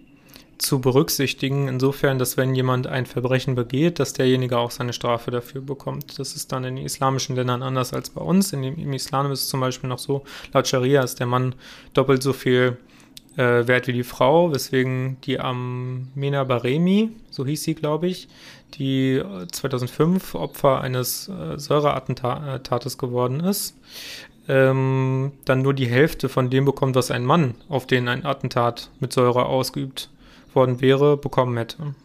zu 0.58 0.80
berücksichtigen, 0.80 1.68
insofern, 1.68 2.18
dass 2.18 2.38
wenn 2.38 2.56
jemand 2.56 2.88
ein 2.88 3.06
Verbrechen 3.06 3.56
begeht, 3.56 4.00
dass 4.00 4.14
derjenige 4.14 4.58
auch 4.58 4.72
seine 4.72 4.94
Strafe 4.94 5.32
dafür 5.32 5.62
bekommt. 5.62 6.18
Das 6.18 6.36
ist 6.36 6.52
dann 6.52 6.64
in 6.64 6.78
islamischen 6.78 7.36
Ländern 7.36 7.62
anders 7.62 7.94
als 7.94 8.10
bei 8.10 8.22
uns. 8.22 8.54
In 8.54 8.62
dem, 8.62 8.78
Im 8.78 8.94
Islam 8.94 9.32
ist 9.32 9.42
es 9.42 9.50
zum 9.50 9.60
Beispiel 9.60 9.90
noch 9.90 10.00
so, 10.00 10.24
laut 10.54 10.68
Scharia 10.68 11.04
ist 11.04 11.20
der 11.20 11.28
Mann 11.28 11.56
doppelt 11.94 12.24
so 12.24 12.34
viel 12.34 12.78
äh, 13.36 13.68
Wert 13.68 13.88
wie 13.88 13.94
die 13.94 14.04
Frau, 14.04 14.52
weswegen 14.54 15.18
die 15.26 15.40
Amena 15.40 16.44
Baremi, 16.46 17.10
so 17.30 17.46
hieß 17.46 17.64
sie, 17.64 17.76
glaube 17.76 18.08
ich, 18.08 18.30
die 18.76 19.22
2005 19.52 20.36
Opfer 20.36 20.82
eines 20.82 21.28
äh, 21.28 21.58
Säureattentates 21.58 22.98
geworden 22.98 23.42
ist, 23.42 23.78
ähm, 24.48 25.34
dann 25.44 25.62
nur 25.62 25.74
die 25.74 25.88
Hälfte 25.88 26.30
von 26.30 26.50
dem 26.50 26.66
bekommt, 26.66 26.96
was 26.96 27.12
ein 27.12 27.26
Mann, 27.26 27.56
auf 27.68 27.88
den 27.88 28.08
ein 28.08 28.26
Attentat 28.26 28.90
mit 29.00 29.12
Säure 29.12 29.46
ausgeübt 29.48 30.10
worden 30.56 30.82
wäre, 30.82 31.18
bekommen 31.18 31.58
hätte. 31.58 31.96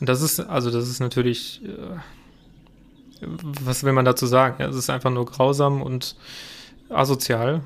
Und 0.00 0.08
das 0.08 0.22
ist, 0.22 0.40
also 0.40 0.70
das 0.70 0.88
ist 0.88 1.00
natürlich, 1.00 1.62
äh, 1.64 3.26
was 3.62 3.84
will 3.84 3.92
man 3.92 4.04
dazu 4.04 4.26
sagen? 4.26 4.62
Es 4.62 4.76
ist 4.76 4.90
einfach 4.90 5.10
nur 5.10 5.26
grausam 5.26 5.82
und 5.82 6.16
asozial. 6.88 7.62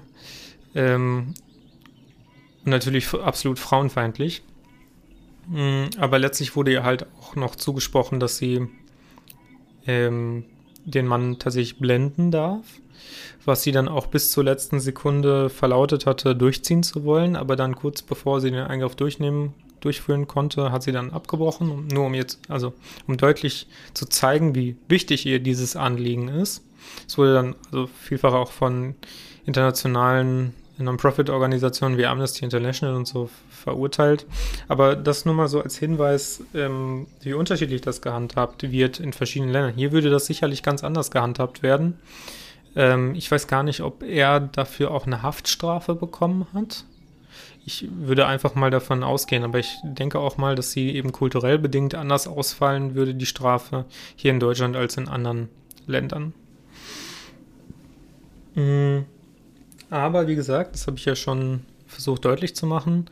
Ähm, 0.74 1.34
und 2.64 2.70
natürlich 2.70 3.12
absolut 3.14 3.58
frauenfeindlich. 3.58 4.42
Mm, 5.48 5.84
aber 5.98 6.18
letztlich 6.18 6.56
wurde 6.56 6.72
ihr 6.72 6.82
halt 6.82 7.06
auch 7.20 7.36
noch 7.36 7.56
zugesprochen, 7.56 8.20
dass 8.20 8.38
sie 8.38 8.66
ähm, 9.86 10.44
den 10.84 11.06
Mann 11.06 11.38
tatsächlich 11.38 11.78
blenden 11.78 12.30
darf, 12.30 12.64
was 13.44 13.62
sie 13.62 13.72
dann 13.72 13.88
auch 13.88 14.06
bis 14.06 14.30
zur 14.30 14.44
letzten 14.44 14.80
Sekunde 14.80 15.50
verlautet 15.50 16.06
hatte, 16.06 16.34
durchziehen 16.34 16.82
zu 16.82 17.04
wollen, 17.04 17.36
aber 17.36 17.56
dann 17.56 17.74
kurz 17.74 18.02
bevor 18.02 18.40
sie 18.40 18.50
den 18.50 18.64
Eingriff 18.64 18.96
durchnehmen, 18.96 19.54
durchführen 19.84 20.26
konnte, 20.26 20.72
hat 20.72 20.82
sie 20.82 20.92
dann 20.92 21.12
abgebrochen, 21.12 21.88
nur 21.88 22.06
um 22.06 22.14
jetzt, 22.14 22.40
also 22.48 22.72
um 23.06 23.16
deutlich 23.16 23.66
zu 23.92 24.06
zeigen, 24.06 24.54
wie 24.54 24.76
wichtig 24.88 25.26
ihr 25.26 25.40
dieses 25.40 25.76
Anliegen 25.76 26.28
ist. 26.28 26.62
Es 27.06 27.18
wurde 27.18 27.34
dann 27.34 27.54
also 27.66 27.86
vielfach 27.86 28.32
auch 28.32 28.52
von 28.52 28.94
internationalen 29.46 30.54
Non-Profit-Organisationen 30.78 31.96
wie 31.98 32.06
Amnesty 32.06 32.44
International 32.44 32.96
und 32.96 33.06
so 33.06 33.30
verurteilt. 33.50 34.26
Aber 34.68 34.96
das 34.96 35.24
nur 35.24 35.34
mal 35.34 35.48
so 35.48 35.60
als 35.60 35.78
Hinweis, 35.78 36.42
ähm, 36.54 37.06
wie 37.22 37.32
unterschiedlich 37.32 37.80
das 37.80 38.02
gehandhabt 38.02 38.70
wird 38.70 39.00
in 39.00 39.12
verschiedenen 39.12 39.52
Ländern. 39.52 39.74
Hier 39.74 39.92
würde 39.92 40.10
das 40.10 40.26
sicherlich 40.26 40.62
ganz 40.62 40.82
anders 40.82 41.10
gehandhabt 41.10 41.62
werden. 41.62 41.98
Ähm, 42.76 43.14
ich 43.14 43.30
weiß 43.30 43.46
gar 43.46 43.62
nicht, 43.62 43.80
ob 43.80 44.02
er 44.02 44.40
dafür 44.40 44.90
auch 44.90 45.06
eine 45.06 45.22
Haftstrafe 45.22 45.94
bekommen 45.94 46.46
hat. 46.52 46.84
Ich 47.66 47.88
würde 47.90 48.26
einfach 48.26 48.54
mal 48.54 48.70
davon 48.70 49.02
ausgehen, 49.02 49.42
aber 49.42 49.58
ich 49.58 49.74
denke 49.82 50.18
auch 50.18 50.36
mal, 50.36 50.54
dass 50.54 50.72
sie 50.72 50.94
eben 50.94 51.12
kulturell 51.12 51.58
bedingt 51.58 51.94
anders 51.94 52.26
ausfallen 52.26 52.94
würde, 52.94 53.14
die 53.14 53.26
Strafe 53.26 53.86
hier 54.16 54.32
in 54.32 54.40
Deutschland 54.40 54.76
als 54.76 54.96
in 54.96 55.08
anderen 55.08 55.48
Ländern. 55.86 56.34
Mhm. 58.54 59.06
Aber 59.90 60.26
wie 60.28 60.34
gesagt, 60.34 60.74
das 60.74 60.86
habe 60.86 60.98
ich 60.98 61.04
ja 61.04 61.16
schon 61.16 61.62
versucht 61.86 62.24
deutlich 62.24 62.54
zu 62.54 62.66
machen, 62.66 63.06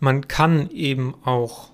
man 0.00 0.28
kann 0.28 0.70
eben 0.70 1.14
auch 1.24 1.70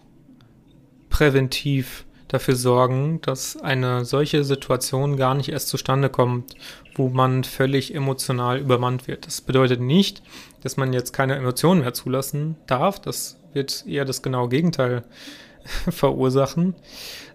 präventiv 1.09 2.05
dafür 2.29 2.55
sorgen, 2.55 3.21
dass 3.23 3.57
eine 3.57 4.05
solche 4.05 4.45
Situation 4.45 5.16
gar 5.16 5.35
nicht 5.35 5.49
erst 5.49 5.69
zustande 5.69 6.09
kommt, 6.09 6.55
wo 6.95 7.09
man 7.09 7.43
völlig 7.43 7.95
emotional 7.95 8.59
übermannt 8.59 9.09
wird. 9.09 9.27
Das 9.27 9.40
bedeutet 9.40 9.81
nicht, 9.81 10.23
dass 10.62 10.77
man 10.77 10.92
jetzt 10.92 11.12
keine 11.12 11.37
Emotionen 11.37 11.81
mehr 11.81 11.94
zulassen 11.94 12.57
darf. 12.66 13.01
Das 13.01 13.38
wird 13.53 13.85
eher 13.87 14.05
das 14.05 14.23
genaue 14.23 14.49
Gegenteil 14.49 15.03
verursachen, 15.90 16.75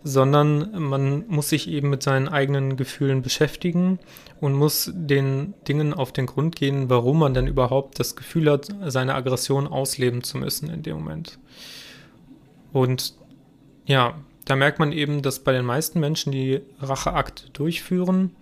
sondern 0.03 0.71
man 0.81 1.27
muss 1.27 1.49
sich 1.49 1.67
eben 1.67 1.89
mit 1.89 2.03
seinen 2.03 2.27
eigenen 2.27 2.77
Gefühlen 2.77 3.21
beschäftigen 3.21 3.99
und 4.39 4.53
muss 4.53 4.91
den 4.93 5.53
Dingen 5.67 5.93
auf 5.93 6.11
den 6.11 6.25
Grund 6.25 6.55
gehen, 6.55 6.89
warum 6.89 7.19
man 7.19 7.33
denn 7.33 7.47
überhaupt 7.47 7.99
das 7.99 8.15
Gefühl 8.15 8.51
hat, 8.51 8.67
seine 8.85 9.15
Aggression 9.15 9.67
ausleben 9.67 10.23
zu 10.23 10.37
müssen 10.37 10.69
in 10.69 10.83
dem 10.83 10.97
Moment. 10.97 11.39
Und 12.73 13.15
ja, 13.85 14.15
da 14.45 14.55
merkt 14.55 14.79
man 14.79 14.91
eben, 14.91 15.21
dass 15.21 15.39
bei 15.39 15.51
den 15.51 15.65
meisten 15.65 15.99
Menschen, 15.99 16.31
die 16.31 16.61
Racheakte 16.79 17.49
durchführen, 17.51 18.35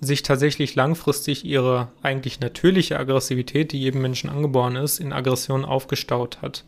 sich 0.00 0.22
tatsächlich 0.22 0.74
langfristig 0.74 1.44
ihre 1.44 1.88
eigentlich 2.02 2.40
natürliche 2.40 2.98
Aggressivität, 2.98 3.72
die 3.72 3.80
jedem 3.80 4.02
Menschen 4.02 4.30
angeboren 4.30 4.76
ist, 4.76 5.00
in 5.00 5.12
Aggression 5.12 5.64
aufgestaut 5.64 6.40
hat. 6.40 6.64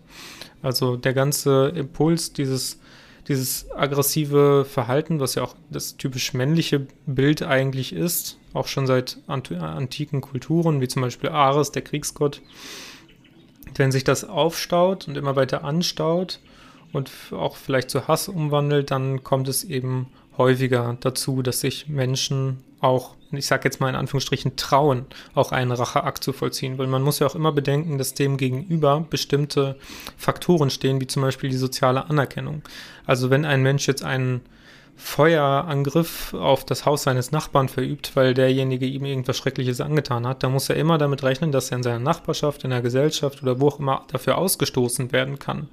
Also 0.62 0.96
der 0.96 1.14
ganze 1.14 1.68
Impuls, 1.74 2.32
dieses, 2.32 2.80
dieses 3.28 3.70
aggressive 3.70 4.64
Verhalten, 4.64 5.20
was 5.20 5.36
ja 5.36 5.42
auch 5.42 5.54
das 5.70 5.96
typisch 5.96 6.34
männliche 6.34 6.86
Bild 7.06 7.42
eigentlich 7.42 7.92
ist, 7.92 8.38
auch 8.52 8.66
schon 8.66 8.86
seit 8.86 9.18
antiken 9.28 10.20
Kulturen, 10.20 10.80
wie 10.80 10.88
zum 10.88 11.02
Beispiel 11.02 11.30
Ares, 11.30 11.70
der 11.70 11.82
Kriegsgott, 11.82 12.42
wenn 13.76 13.92
sich 13.92 14.04
das 14.04 14.24
aufstaut 14.24 15.06
und 15.06 15.16
immer 15.16 15.36
weiter 15.36 15.64
anstaut 15.64 16.40
und 16.92 17.10
auch 17.30 17.56
vielleicht 17.56 17.90
zu 17.90 18.08
Hass 18.08 18.28
umwandelt, 18.28 18.90
dann 18.90 19.22
kommt 19.22 19.48
es 19.48 19.64
eben 19.64 20.08
häufiger 20.36 20.96
dazu, 21.00 21.42
dass 21.42 21.60
sich 21.60 21.88
Menschen 21.88 22.64
auch, 22.80 23.14
ich 23.32 23.46
sage 23.46 23.64
jetzt 23.64 23.80
mal 23.80 23.88
in 23.88 23.94
Anführungsstrichen, 23.94 24.56
trauen, 24.56 25.06
auch 25.34 25.52
einen 25.52 25.72
Racheakt 25.72 26.24
zu 26.24 26.32
vollziehen. 26.32 26.78
Weil 26.78 26.86
man 26.86 27.02
muss 27.02 27.18
ja 27.18 27.26
auch 27.26 27.34
immer 27.34 27.52
bedenken, 27.52 27.98
dass 27.98 28.14
dem 28.14 28.36
gegenüber 28.36 29.04
bestimmte 29.08 29.76
Faktoren 30.16 30.70
stehen, 30.70 31.00
wie 31.00 31.06
zum 31.06 31.22
Beispiel 31.22 31.50
die 31.50 31.56
soziale 31.56 32.08
Anerkennung. 32.08 32.62
Also 33.06 33.30
wenn 33.30 33.44
ein 33.44 33.62
Mensch 33.62 33.86
jetzt 33.86 34.04
einen 34.04 34.40
Feuerangriff 34.96 36.34
auf 36.34 36.66
das 36.66 36.84
Haus 36.84 37.04
seines 37.04 37.32
Nachbarn 37.32 37.68
verübt, 37.68 38.16
weil 38.16 38.34
derjenige 38.34 38.84
ihm 38.84 39.06
irgendwas 39.06 39.38
Schreckliches 39.38 39.80
angetan 39.80 40.26
hat, 40.26 40.42
dann 40.42 40.52
muss 40.52 40.68
er 40.68 40.76
immer 40.76 40.98
damit 40.98 41.22
rechnen, 41.22 41.52
dass 41.52 41.70
er 41.70 41.78
in 41.78 41.82
seiner 41.82 41.98
Nachbarschaft, 41.98 42.64
in 42.64 42.70
der 42.70 42.82
Gesellschaft 42.82 43.42
oder 43.42 43.60
wo 43.60 43.68
auch 43.68 43.78
immer 43.78 44.04
dafür 44.08 44.36
ausgestoßen 44.36 45.10
werden 45.10 45.38
kann. 45.38 45.68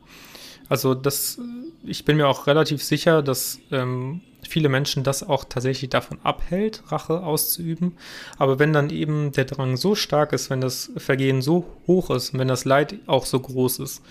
Also 0.69 0.93
das, 0.93 1.39
ich 1.83 2.05
bin 2.05 2.17
mir 2.17 2.27
auch 2.27 2.47
relativ 2.47 2.81
sicher, 2.81 3.21
dass 3.21 3.59
ähm, 3.71 4.21
viele 4.41 4.69
Menschen 4.69 5.03
das 5.03 5.23
auch 5.23 5.43
tatsächlich 5.43 5.89
davon 5.89 6.19
abhält, 6.23 6.83
Rache 6.87 7.23
auszuüben. 7.23 7.97
Aber 8.37 8.59
wenn 8.59 8.73
dann 8.73 8.89
eben 8.89 9.31
der 9.31 9.45
Drang 9.45 9.77
so 9.77 9.95
stark 9.95 10.33
ist, 10.33 10.49
wenn 10.49 10.61
das 10.61 10.91
Vergehen 10.97 11.41
so 11.41 11.65
hoch 11.85 12.09
ist, 12.09 12.37
wenn 12.37 12.47
das 12.47 12.65
Leid 12.65 12.95
auch 13.07 13.25
so 13.25 13.39
groß 13.39 13.79
ist, 13.79 14.01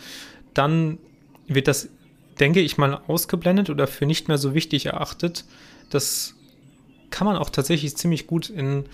dann 0.55 0.99
wird 1.47 1.69
das, 1.69 1.89
denke 2.41 2.61
ich 2.61 2.79
mal, 2.79 3.01
ausgeblendet 3.07 3.71
oder 3.71 3.87
für 3.87 4.07
nicht 4.07 4.29
mehr 4.29 4.39
so 4.39 4.55
wichtig 4.55 4.87
erachtet. 4.87 5.45
Das 5.91 6.35
kann 7.11 7.27
man 7.27 7.37
auch 7.37 7.51
tatsächlich 7.51 7.97
ziemlich 7.97 8.27
gut 8.27 8.51
in 8.51 8.85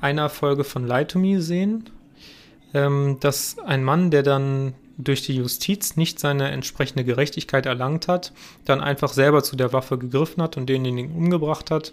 einer 0.00 0.28
Folge 0.28 0.64
von 0.64 0.86
Lie 0.86 1.06
to 1.06 1.18
Me 1.18 1.40
sehen, 1.40 1.88
ähm, 2.74 3.18
dass 3.20 3.58
ein 3.58 3.84
Mann, 3.84 4.10
der 4.10 4.22
dann 4.22 4.74
durch 5.04 5.22
die 5.22 5.36
Justiz 5.36 5.96
nicht 5.96 6.18
seine 6.18 6.50
entsprechende 6.50 7.04
Gerechtigkeit 7.04 7.66
erlangt 7.66 8.08
hat, 8.08 8.32
dann 8.64 8.80
einfach 8.80 9.12
selber 9.12 9.42
zu 9.42 9.56
der 9.56 9.72
Waffe 9.72 9.98
gegriffen 9.98 10.42
hat 10.42 10.56
und 10.56 10.68
denjenigen 10.68 11.14
umgebracht 11.14 11.70
hat, 11.70 11.92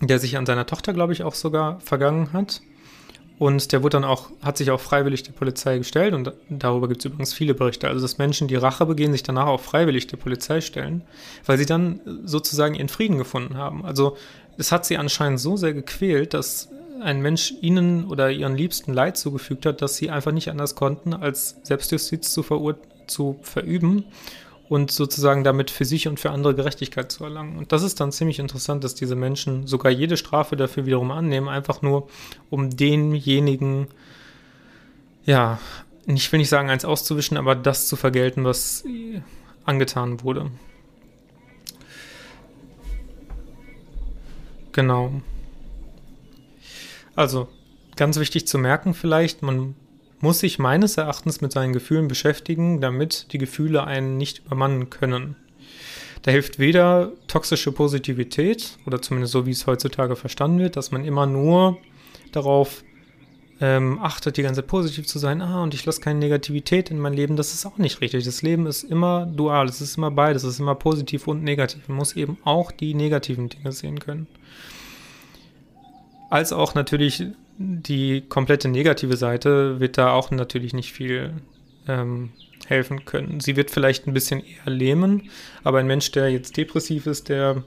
der 0.00 0.18
sich 0.18 0.36
an 0.36 0.46
seiner 0.46 0.66
Tochter, 0.66 0.92
glaube 0.92 1.12
ich, 1.12 1.22
auch 1.22 1.34
sogar 1.34 1.80
vergangen 1.80 2.32
hat. 2.32 2.62
Und 3.38 3.70
der 3.70 3.84
wurde 3.84 3.94
dann 3.94 4.04
auch, 4.04 4.30
hat 4.42 4.56
sich 4.56 4.70
auch 4.72 4.80
freiwillig 4.80 5.22
der 5.22 5.32
Polizei 5.32 5.78
gestellt 5.78 6.12
und 6.12 6.32
darüber 6.48 6.88
gibt 6.88 7.02
es 7.02 7.04
übrigens 7.04 7.32
viele 7.32 7.54
Berichte. 7.54 7.86
Also, 7.86 8.00
dass 8.02 8.18
Menschen, 8.18 8.48
die 8.48 8.56
Rache 8.56 8.84
begehen, 8.84 9.12
sich 9.12 9.22
danach 9.22 9.46
auch 9.46 9.60
freiwillig 9.60 10.08
der 10.08 10.16
Polizei 10.16 10.60
stellen, 10.60 11.02
weil 11.46 11.56
sie 11.56 11.66
dann 11.66 12.00
sozusagen 12.24 12.74
ihren 12.74 12.88
Frieden 12.88 13.16
gefunden 13.16 13.56
haben. 13.56 13.84
Also, 13.84 14.16
es 14.56 14.72
hat 14.72 14.86
sie 14.86 14.98
anscheinend 14.98 15.38
so 15.38 15.56
sehr 15.56 15.72
gequält, 15.72 16.34
dass 16.34 16.68
ein 17.02 17.20
Mensch 17.20 17.54
ihnen 17.60 18.06
oder 18.06 18.30
ihren 18.30 18.56
Liebsten 18.56 18.92
Leid 18.92 19.16
zugefügt 19.16 19.66
hat, 19.66 19.82
dass 19.82 19.96
sie 19.96 20.10
einfach 20.10 20.32
nicht 20.32 20.50
anders 20.50 20.74
konnten, 20.74 21.14
als 21.14 21.56
Selbstjustiz 21.62 22.32
zu, 22.32 22.44
zu 23.06 23.38
verüben 23.42 24.04
und 24.68 24.90
sozusagen 24.90 25.44
damit 25.44 25.70
für 25.70 25.84
sich 25.84 26.08
und 26.08 26.20
für 26.20 26.30
andere 26.30 26.54
Gerechtigkeit 26.54 27.10
zu 27.10 27.24
erlangen. 27.24 27.56
Und 27.58 27.72
das 27.72 27.82
ist 27.82 28.00
dann 28.00 28.12
ziemlich 28.12 28.38
interessant, 28.38 28.84
dass 28.84 28.94
diese 28.94 29.16
Menschen 29.16 29.66
sogar 29.66 29.90
jede 29.90 30.16
Strafe 30.16 30.56
dafür 30.56 30.86
wiederum 30.86 31.10
annehmen, 31.10 31.48
einfach 31.48 31.80
nur 31.82 32.08
um 32.50 32.70
denjenigen, 32.76 33.88
ja, 35.24 35.58
ich 36.06 36.30
will 36.32 36.38
nicht 36.38 36.48
sagen, 36.48 36.70
eins 36.70 36.84
auszuwischen, 36.84 37.36
aber 37.36 37.54
das 37.54 37.86
zu 37.88 37.96
vergelten, 37.96 38.44
was 38.44 38.84
angetan 39.64 40.22
wurde. 40.22 40.50
Genau. 44.72 45.12
Also, 47.18 47.48
ganz 47.96 48.20
wichtig 48.20 48.46
zu 48.46 48.58
merken 48.58 48.94
vielleicht, 48.94 49.42
man 49.42 49.74
muss 50.20 50.38
sich 50.38 50.60
meines 50.60 50.96
Erachtens 50.98 51.40
mit 51.40 51.50
seinen 51.50 51.72
Gefühlen 51.72 52.06
beschäftigen, 52.06 52.80
damit 52.80 53.32
die 53.32 53.38
Gefühle 53.38 53.82
einen 53.82 54.18
nicht 54.18 54.46
übermannen 54.46 54.88
können. 54.88 55.34
Da 56.22 56.30
hilft 56.30 56.60
weder 56.60 57.10
toxische 57.26 57.72
Positivität, 57.72 58.78
oder 58.86 59.02
zumindest 59.02 59.32
so 59.32 59.46
wie 59.46 59.50
es 59.50 59.66
heutzutage 59.66 60.14
verstanden 60.14 60.60
wird, 60.60 60.76
dass 60.76 60.92
man 60.92 61.04
immer 61.04 61.26
nur 61.26 61.78
darauf 62.30 62.84
ähm, 63.60 63.98
achtet, 64.00 64.36
die 64.36 64.42
ganze 64.42 64.60
Zeit 64.60 64.70
positiv 64.70 65.08
zu 65.08 65.18
sein, 65.18 65.42
ah, 65.42 65.64
und 65.64 65.74
ich 65.74 65.84
lasse 65.84 66.00
keine 66.00 66.20
Negativität 66.20 66.88
in 66.88 67.00
mein 67.00 67.14
Leben, 67.14 67.34
das 67.34 67.52
ist 67.52 67.66
auch 67.66 67.78
nicht 67.78 68.00
richtig. 68.00 68.26
Das 68.26 68.42
Leben 68.42 68.64
ist 68.66 68.84
immer 68.84 69.26
dual, 69.26 69.66
es 69.66 69.80
ist 69.80 69.96
immer 69.96 70.12
beides, 70.12 70.44
es 70.44 70.54
ist 70.54 70.60
immer 70.60 70.76
positiv 70.76 71.26
und 71.26 71.42
negativ. 71.42 71.88
Man 71.88 71.98
muss 71.98 72.14
eben 72.14 72.38
auch 72.44 72.70
die 72.70 72.94
negativen 72.94 73.48
Dinge 73.48 73.72
sehen 73.72 73.98
können 73.98 74.28
als 76.30 76.52
auch 76.52 76.74
natürlich 76.74 77.24
die 77.58 78.22
komplette 78.22 78.68
negative 78.68 79.16
Seite 79.16 79.80
wird 79.80 79.98
da 79.98 80.12
auch 80.12 80.30
natürlich 80.30 80.72
nicht 80.74 80.92
viel 80.92 81.32
ähm, 81.88 82.30
helfen 82.66 83.04
können. 83.04 83.40
Sie 83.40 83.56
wird 83.56 83.70
vielleicht 83.70 84.06
ein 84.06 84.14
bisschen 84.14 84.40
eher 84.40 84.70
lähmen, 84.72 85.30
aber 85.64 85.78
ein 85.78 85.86
Mensch, 85.86 86.12
der 86.12 86.30
jetzt 86.30 86.56
depressiv 86.56 87.06
ist, 87.06 87.28
der, 87.28 87.64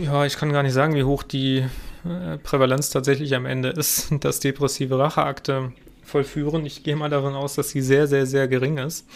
ja, 0.00 0.24
ich 0.24 0.36
kann 0.36 0.52
gar 0.52 0.62
nicht 0.62 0.72
sagen, 0.72 0.94
wie 0.94 1.04
hoch 1.04 1.22
die 1.22 1.64
äh, 2.04 2.38
Prävalenz 2.38 2.90
tatsächlich 2.90 3.34
am 3.34 3.44
Ende 3.44 3.70
ist, 3.70 4.12
dass 4.20 4.40
depressive 4.40 4.98
Racheakte 4.98 5.72
vollführen. 6.02 6.64
Ich 6.64 6.84
gehe 6.84 6.96
mal 6.96 7.10
davon 7.10 7.34
aus, 7.34 7.54
dass 7.54 7.70
sie 7.70 7.82
sehr, 7.82 8.06
sehr, 8.06 8.24
sehr 8.24 8.48
gering 8.48 8.78
ist. 8.78 9.06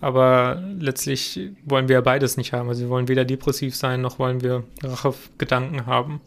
Aber 0.00 0.62
letztlich 0.78 1.50
wollen 1.66 1.88
wir 1.88 1.94
ja 1.96 2.00
beides 2.00 2.38
nicht 2.38 2.54
haben. 2.54 2.70
Also 2.70 2.82
wir 2.84 2.88
wollen 2.88 3.08
weder 3.08 3.26
depressiv 3.26 3.76
sein, 3.76 4.00
noch 4.00 4.18
wollen 4.18 4.40
wir 4.40 4.64
Rachegedanken 4.82 5.84
haben. 5.84 6.22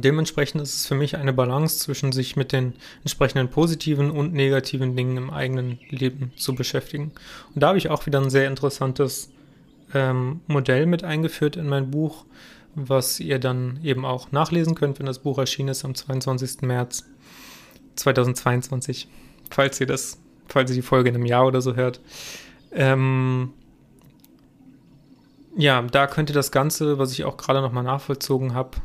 Dementsprechend 0.00 0.60
ist 0.60 0.74
es 0.74 0.86
für 0.86 0.94
mich 0.94 1.16
eine 1.16 1.32
Balance 1.32 1.78
zwischen 1.78 2.12
sich 2.12 2.36
mit 2.36 2.52
den 2.52 2.74
entsprechenden 3.02 3.48
positiven 3.48 4.10
und 4.10 4.32
negativen 4.32 4.96
Dingen 4.96 5.16
im 5.16 5.30
eigenen 5.30 5.78
Leben 5.88 6.32
zu 6.36 6.54
beschäftigen. 6.54 7.12
Und 7.54 7.62
da 7.62 7.68
habe 7.68 7.78
ich 7.78 7.90
auch 7.90 8.06
wieder 8.06 8.20
ein 8.20 8.30
sehr 8.30 8.48
interessantes 8.48 9.30
ähm, 9.92 10.40
Modell 10.46 10.86
mit 10.86 11.04
eingeführt 11.04 11.56
in 11.56 11.68
mein 11.68 11.90
Buch, 11.90 12.24
was 12.74 13.20
ihr 13.20 13.38
dann 13.38 13.78
eben 13.82 14.04
auch 14.04 14.32
nachlesen 14.32 14.74
könnt, 14.74 14.98
wenn 14.98 15.06
das 15.06 15.20
Buch 15.20 15.38
erschienen 15.38 15.68
ist 15.68 15.84
am 15.84 15.94
22. 15.94 16.62
März 16.62 17.04
2022, 17.96 19.08
falls 19.50 19.80
ihr 19.80 19.86
das, 19.86 20.18
falls 20.48 20.70
ihr 20.70 20.76
die 20.76 20.82
Folge 20.82 21.10
in 21.10 21.14
einem 21.14 21.26
Jahr 21.26 21.46
oder 21.46 21.60
so 21.60 21.76
hört. 21.76 22.00
Ähm, 22.72 23.52
ja, 25.56 25.82
da 25.82 26.06
könnt 26.08 26.30
ihr 26.30 26.34
das 26.34 26.50
Ganze, 26.50 26.98
was 26.98 27.12
ich 27.12 27.24
auch 27.24 27.36
gerade 27.36 27.60
nochmal 27.60 27.84
nachvollzogen 27.84 28.54
habe, 28.54 28.78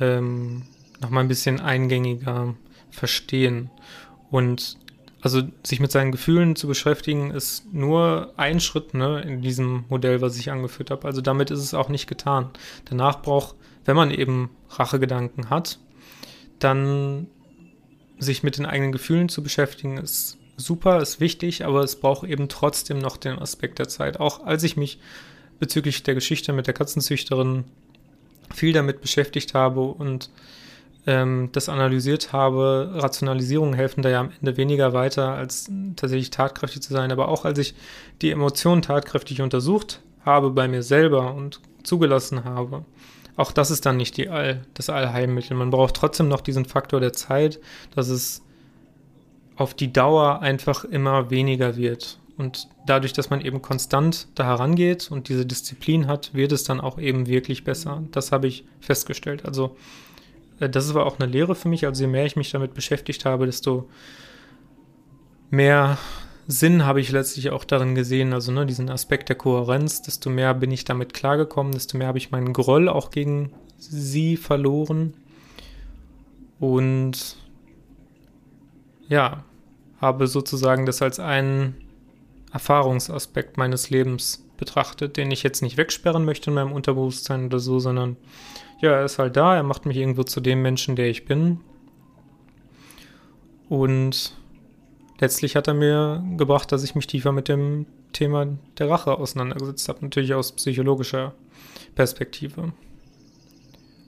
ähm, 0.00 0.62
nochmal 1.00 1.24
ein 1.24 1.28
bisschen 1.28 1.60
eingängiger 1.60 2.54
verstehen. 2.90 3.70
Und 4.30 4.78
also 5.20 5.42
sich 5.62 5.80
mit 5.80 5.90
seinen 5.90 6.12
Gefühlen 6.12 6.54
zu 6.54 6.66
beschäftigen, 6.66 7.30
ist 7.30 7.72
nur 7.72 8.34
ein 8.36 8.60
Schritt 8.60 8.94
ne, 8.94 9.22
in 9.22 9.40
diesem 9.40 9.84
Modell, 9.88 10.20
was 10.20 10.36
ich 10.36 10.50
angeführt 10.50 10.90
habe. 10.90 11.06
Also 11.06 11.20
damit 11.20 11.50
ist 11.50 11.60
es 11.60 11.72
auch 11.74 11.88
nicht 11.88 12.06
getan. 12.06 12.50
Danach 12.84 13.22
braucht, 13.22 13.56
wenn 13.84 13.96
man 13.96 14.10
eben 14.10 14.50
Rachegedanken 14.68 15.50
hat, 15.50 15.78
dann 16.58 17.28
sich 18.18 18.42
mit 18.42 18.58
den 18.58 18.66
eigenen 18.66 18.92
Gefühlen 18.92 19.28
zu 19.28 19.42
beschäftigen, 19.42 19.96
ist 19.96 20.38
super, 20.56 21.00
ist 21.00 21.20
wichtig, 21.20 21.64
aber 21.64 21.82
es 21.82 21.96
braucht 21.96 22.28
eben 22.28 22.48
trotzdem 22.48 22.98
noch 22.98 23.16
den 23.16 23.38
Aspekt 23.38 23.78
der 23.78 23.88
Zeit. 23.88 24.20
Auch 24.20 24.44
als 24.44 24.62
ich 24.62 24.76
mich 24.76 25.00
bezüglich 25.58 26.02
der 26.02 26.14
Geschichte 26.14 26.52
mit 26.52 26.66
der 26.66 26.74
Katzenzüchterin 26.74 27.64
viel 28.52 28.72
damit 28.72 29.00
beschäftigt 29.00 29.54
habe 29.54 29.80
und 29.80 30.30
ähm, 31.06 31.50
das 31.52 31.68
analysiert 31.68 32.32
habe, 32.32 32.90
Rationalisierungen 32.94 33.74
helfen 33.74 34.02
da 34.02 34.08
ja 34.08 34.20
am 34.20 34.30
Ende 34.40 34.56
weniger 34.56 34.92
weiter, 34.92 35.34
als 35.34 35.70
tatsächlich 35.96 36.30
tatkräftig 36.30 36.82
zu 36.82 36.92
sein. 36.92 37.12
Aber 37.12 37.28
auch 37.28 37.44
als 37.44 37.58
ich 37.58 37.74
die 38.22 38.30
Emotionen 38.30 38.82
tatkräftig 38.82 39.42
untersucht 39.42 40.00
habe 40.24 40.50
bei 40.50 40.68
mir 40.68 40.82
selber 40.82 41.34
und 41.34 41.60
zugelassen 41.82 42.44
habe, 42.44 42.84
auch 43.36 43.52
das 43.52 43.70
ist 43.70 43.84
dann 43.84 43.96
nicht 43.96 44.16
die 44.16 44.28
All, 44.28 44.62
das 44.74 44.88
Allheilmittel. 44.88 45.56
Man 45.56 45.70
braucht 45.70 45.94
trotzdem 45.94 46.28
noch 46.28 46.40
diesen 46.40 46.64
Faktor 46.64 47.00
der 47.00 47.12
Zeit, 47.12 47.60
dass 47.94 48.08
es 48.08 48.42
auf 49.56 49.74
die 49.74 49.92
Dauer 49.92 50.40
einfach 50.40 50.84
immer 50.84 51.30
weniger 51.30 51.76
wird. 51.76 52.18
Und 52.36 52.68
dadurch, 52.86 53.12
dass 53.12 53.30
man 53.30 53.40
eben 53.40 53.62
konstant 53.62 54.26
da 54.34 54.44
herangeht 54.44 55.10
und 55.10 55.28
diese 55.28 55.46
Disziplin 55.46 56.08
hat, 56.08 56.34
wird 56.34 56.50
es 56.52 56.64
dann 56.64 56.80
auch 56.80 56.98
eben 56.98 57.26
wirklich 57.28 57.62
besser. 57.62 58.02
Das 58.10 58.32
habe 58.32 58.48
ich 58.48 58.64
festgestellt. 58.80 59.44
Also 59.44 59.76
äh, 60.58 60.68
das 60.68 60.92
war 60.94 61.06
auch 61.06 61.18
eine 61.18 61.30
Lehre 61.30 61.54
für 61.54 61.68
mich. 61.68 61.86
Also 61.86 62.02
je 62.02 62.08
mehr 62.08 62.26
ich 62.26 62.36
mich 62.36 62.50
damit 62.50 62.74
beschäftigt 62.74 63.24
habe, 63.24 63.46
desto 63.46 63.88
mehr 65.50 65.96
Sinn 66.46 66.84
habe 66.84 67.00
ich 67.00 67.12
letztlich 67.12 67.50
auch 67.50 67.64
darin 67.64 67.94
gesehen. 67.94 68.32
Also 68.32 68.50
ne, 68.50 68.66
diesen 68.66 68.90
Aspekt 68.90 69.28
der 69.28 69.36
Kohärenz, 69.36 70.02
desto 70.02 70.28
mehr 70.28 70.54
bin 70.54 70.72
ich 70.72 70.84
damit 70.84 71.14
klargekommen, 71.14 71.72
desto 71.72 71.96
mehr 71.96 72.08
habe 72.08 72.18
ich 72.18 72.32
meinen 72.32 72.52
Groll 72.52 72.88
auch 72.88 73.10
gegen 73.10 73.52
sie 73.78 74.36
verloren. 74.36 75.14
Und 76.58 77.36
ja, 79.08 79.44
habe 80.00 80.26
sozusagen 80.26 80.86
das 80.86 81.00
als 81.00 81.20
einen 81.20 81.76
Erfahrungsaspekt 82.54 83.58
meines 83.58 83.90
Lebens 83.90 84.48
betrachtet, 84.56 85.16
den 85.16 85.32
ich 85.32 85.42
jetzt 85.42 85.60
nicht 85.60 85.76
wegsperren 85.76 86.24
möchte 86.24 86.50
in 86.50 86.54
meinem 86.54 86.72
Unterbewusstsein 86.72 87.46
oder 87.46 87.58
so, 87.58 87.80
sondern 87.80 88.16
ja, 88.80 88.92
er 88.92 89.04
ist 89.04 89.18
halt 89.18 89.36
da, 89.36 89.56
er 89.56 89.64
macht 89.64 89.86
mich 89.86 89.96
irgendwo 89.96 90.22
zu 90.22 90.40
dem 90.40 90.62
Menschen, 90.62 90.94
der 90.94 91.08
ich 91.08 91.24
bin. 91.24 91.60
Und 93.68 94.36
letztlich 95.18 95.56
hat 95.56 95.66
er 95.66 95.74
mir 95.74 96.22
gebracht, 96.36 96.70
dass 96.70 96.84
ich 96.84 96.94
mich 96.94 97.08
tiefer 97.08 97.32
mit 97.32 97.48
dem 97.48 97.86
Thema 98.12 98.46
der 98.78 98.88
Rache 98.88 99.18
auseinandergesetzt 99.18 99.88
habe, 99.88 99.98
natürlich 100.02 100.32
aus 100.34 100.52
psychologischer 100.52 101.34
Perspektive. 101.96 102.72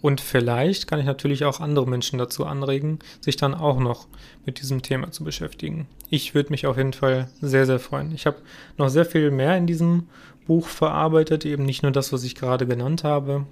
Und 0.07 0.21
vielleicht 0.21 0.87
kann 0.87 1.01
ich 1.01 1.05
natürlich 1.05 1.45
auch 1.45 1.59
andere 1.59 1.89
Menschen 1.89 2.17
dazu 2.17 2.47
anregen, 2.47 3.01
sich 3.21 3.35
dann 3.35 3.57
auch 3.57 3.81
noch 3.81 4.07
mit 4.45 4.61
diesem 4.61 4.81
Thema 4.81 5.11
zu 5.11 5.25
beschäftigen. 5.25 5.89
Ich 6.11 6.33
würde 6.33 6.51
mich 6.51 6.69
auf 6.69 6.77
jeden 6.77 6.93
Fall 6.93 7.29
sehr, 7.41 7.67
sehr 7.67 7.81
freuen. 7.81 8.15
Ich 8.15 8.25
habe 8.25 8.37
noch 8.79 8.89
sehr 8.89 9.05
viel 9.05 9.33
mehr 9.33 9.57
in 9.57 9.67
diesem 9.67 10.07
Buch 10.47 10.69
verarbeitet, 10.69 11.45
eben 11.45 11.65
nicht 11.65 11.83
nur 11.83 11.91
das, 11.91 12.13
was 12.13 12.23
ich 12.23 12.37
gerade 12.37 12.69
genannt 12.69 13.03
habe. 13.03 13.47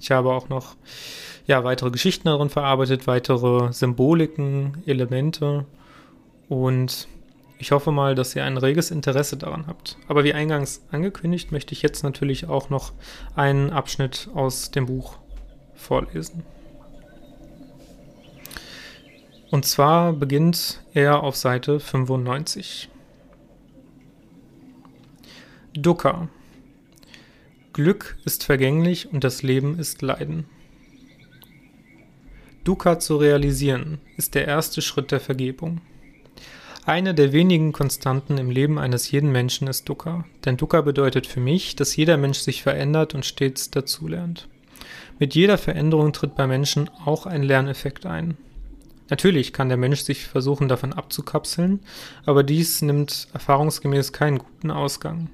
Ich 0.00 0.10
habe 0.10 0.32
auch 0.32 0.48
noch 0.48 0.76
ja, 1.46 1.62
weitere 1.62 1.90
Geschichten 1.90 2.24
darin 2.28 2.48
verarbeitet, 2.48 3.06
weitere 3.06 3.70
Symboliken, 3.74 4.82
Elemente 4.86 5.66
und 6.48 7.06
ich 7.58 7.70
hoffe 7.70 7.92
mal, 7.92 8.14
dass 8.14 8.34
ihr 8.34 8.44
ein 8.44 8.56
reges 8.56 8.90
Interesse 8.90 9.36
daran 9.36 9.66
habt. 9.66 9.98
Aber 10.08 10.24
wie 10.24 10.32
eingangs 10.32 10.80
angekündigt, 10.90 11.52
möchte 11.52 11.74
ich 11.74 11.82
jetzt 11.82 12.02
natürlich 12.02 12.48
auch 12.48 12.70
noch 12.70 12.92
einen 13.34 13.68
Abschnitt 13.68 14.30
aus 14.32 14.70
dem 14.70 14.86
Buch 14.86 15.18
vorlesen. 15.78 16.42
Und 19.50 19.64
zwar 19.64 20.12
beginnt 20.12 20.82
er 20.92 21.22
auf 21.22 21.36
Seite 21.36 21.80
95. 21.80 22.90
Dukkha. 25.74 26.28
Glück 27.72 28.18
ist 28.24 28.44
vergänglich 28.44 29.12
und 29.12 29.24
das 29.24 29.42
Leben 29.42 29.78
ist 29.78 30.02
Leiden. 30.02 30.44
Dukkha 32.64 32.98
zu 32.98 33.16
realisieren 33.16 33.98
ist 34.16 34.34
der 34.34 34.46
erste 34.46 34.82
Schritt 34.82 35.12
der 35.12 35.20
Vergebung. 35.20 35.80
Eine 36.84 37.14
der 37.14 37.32
wenigen 37.32 37.72
Konstanten 37.72 38.36
im 38.36 38.50
Leben 38.50 38.78
eines 38.78 39.10
jeden 39.10 39.30
Menschen 39.30 39.68
ist 39.68 39.88
Dukkha, 39.88 40.24
denn 40.44 40.56
Dukkha 40.56 40.80
bedeutet 40.80 41.26
für 41.26 41.40
mich, 41.40 41.76
dass 41.76 41.96
jeder 41.96 42.16
Mensch 42.16 42.40
sich 42.40 42.62
verändert 42.62 43.14
und 43.14 43.24
stets 43.24 43.70
dazulernt. 43.70 44.48
Mit 45.18 45.34
jeder 45.34 45.58
Veränderung 45.58 46.12
tritt 46.12 46.36
bei 46.36 46.46
Menschen 46.46 46.88
auch 47.04 47.26
ein 47.26 47.42
Lerneffekt 47.42 48.06
ein. 48.06 48.36
Natürlich 49.10 49.52
kann 49.52 49.68
der 49.68 49.78
Mensch 49.78 50.02
sich 50.02 50.26
versuchen, 50.26 50.68
davon 50.68 50.92
abzukapseln, 50.92 51.80
aber 52.26 52.42
dies 52.42 52.82
nimmt 52.82 53.28
erfahrungsgemäß 53.32 54.12
keinen 54.12 54.38
guten 54.38 54.70
Ausgang. 54.70 55.30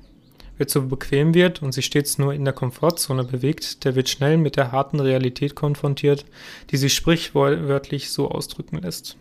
Wer 0.57 0.68
zu 0.68 0.88
bequem 0.88 1.35
wird 1.35 1.62
und 1.62 1.73
sich 1.73 1.87
stets 1.87 2.16
nur 2.16 2.33
in 2.33 2.44
der 2.44 2.55
Komfortzone 2.55 3.25
bewegt, 3.25 3.85
der 3.85 3.97
wird 3.97 4.09
schnell 4.09 4.37
mit 4.37 4.57
der 4.57 4.70
harten 4.70 5.01
Realität 5.01 5.57
konfrontiert, 5.57 6.25
die 6.70 6.77
sich 6.77 6.94
sprichwörtlich 6.94 8.11
so 8.11 8.31
ausdrücken 8.31 8.79
lässt. 8.79 9.16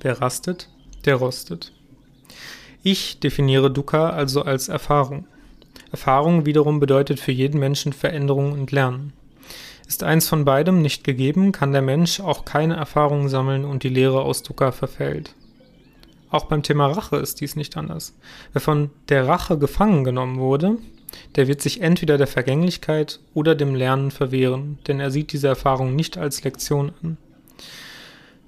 Wer 0.00 0.20
rastet, 0.20 0.70
der 1.04 1.16
rostet. 1.16 1.72
Ich 2.82 3.20
definiere 3.20 3.70
Dukkha 3.70 4.10
also 4.10 4.42
als 4.42 4.68
Erfahrung. 4.68 5.26
Erfahrung 5.90 6.46
wiederum 6.46 6.80
bedeutet 6.80 7.20
für 7.20 7.32
jeden 7.32 7.60
Menschen 7.60 7.92
Veränderung 7.92 8.52
und 8.52 8.72
Lernen. 8.72 9.12
Ist 9.86 10.02
eins 10.02 10.28
von 10.28 10.44
beidem 10.44 10.82
nicht 10.82 11.04
gegeben, 11.04 11.52
kann 11.52 11.72
der 11.72 11.82
Mensch 11.82 12.20
auch 12.20 12.44
keine 12.44 12.76
Erfahrungen 12.76 13.28
sammeln 13.28 13.64
und 13.64 13.82
die 13.82 13.88
Lehre 13.88 14.22
aus 14.22 14.42
Dukkha 14.42 14.72
verfällt. 14.72 15.34
Auch 16.30 16.46
beim 16.46 16.62
Thema 16.62 16.88
Rache 16.88 17.16
ist 17.16 17.40
dies 17.40 17.54
nicht 17.54 17.76
anders. 17.76 18.14
Wer 18.52 18.60
von 18.60 18.90
der 19.08 19.28
Rache 19.28 19.58
gefangen 19.58 20.02
genommen 20.02 20.38
wurde, 20.38 20.78
der 21.36 21.46
wird 21.46 21.62
sich 21.62 21.80
entweder 21.80 22.18
der 22.18 22.26
Vergänglichkeit 22.26 23.20
oder 23.34 23.54
dem 23.54 23.74
Lernen 23.74 24.10
verwehren, 24.10 24.78
denn 24.86 25.00
er 25.00 25.10
sieht 25.10 25.32
diese 25.32 25.48
Erfahrung 25.48 25.94
nicht 25.94 26.18
als 26.18 26.42
Lektion 26.42 26.92
an. 27.02 27.18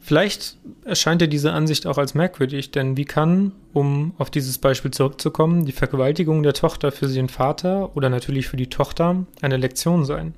Vielleicht 0.00 0.56
erscheint 0.84 1.20
dir 1.20 1.28
diese 1.28 1.52
Ansicht 1.52 1.86
auch 1.86 1.98
als 1.98 2.14
merkwürdig, 2.14 2.70
denn 2.70 2.96
wie 2.96 3.04
kann, 3.04 3.52
um 3.72 4.14
auf 4.18 4.30
dieses 4.30 4.58
Beispiel 4.58 4.92
zurückzukommen, 4.92 5.64
die 5.64 5.72
Vergewaltigung 5.72 6.44
der 6.44 6.54
Tochter 6.54 6.92
für 6.92 7.08
den 7.08 7.28
Vater 7.28 7.96
oder 7.96 8.08
natürlich 8.08 8.46
für 8.46 8.56
die 8.56 8.70
Tochter 8.70 9.26
eine 9.42 9.56
Lektion 9.56 10.04
sein? 10.04 10.34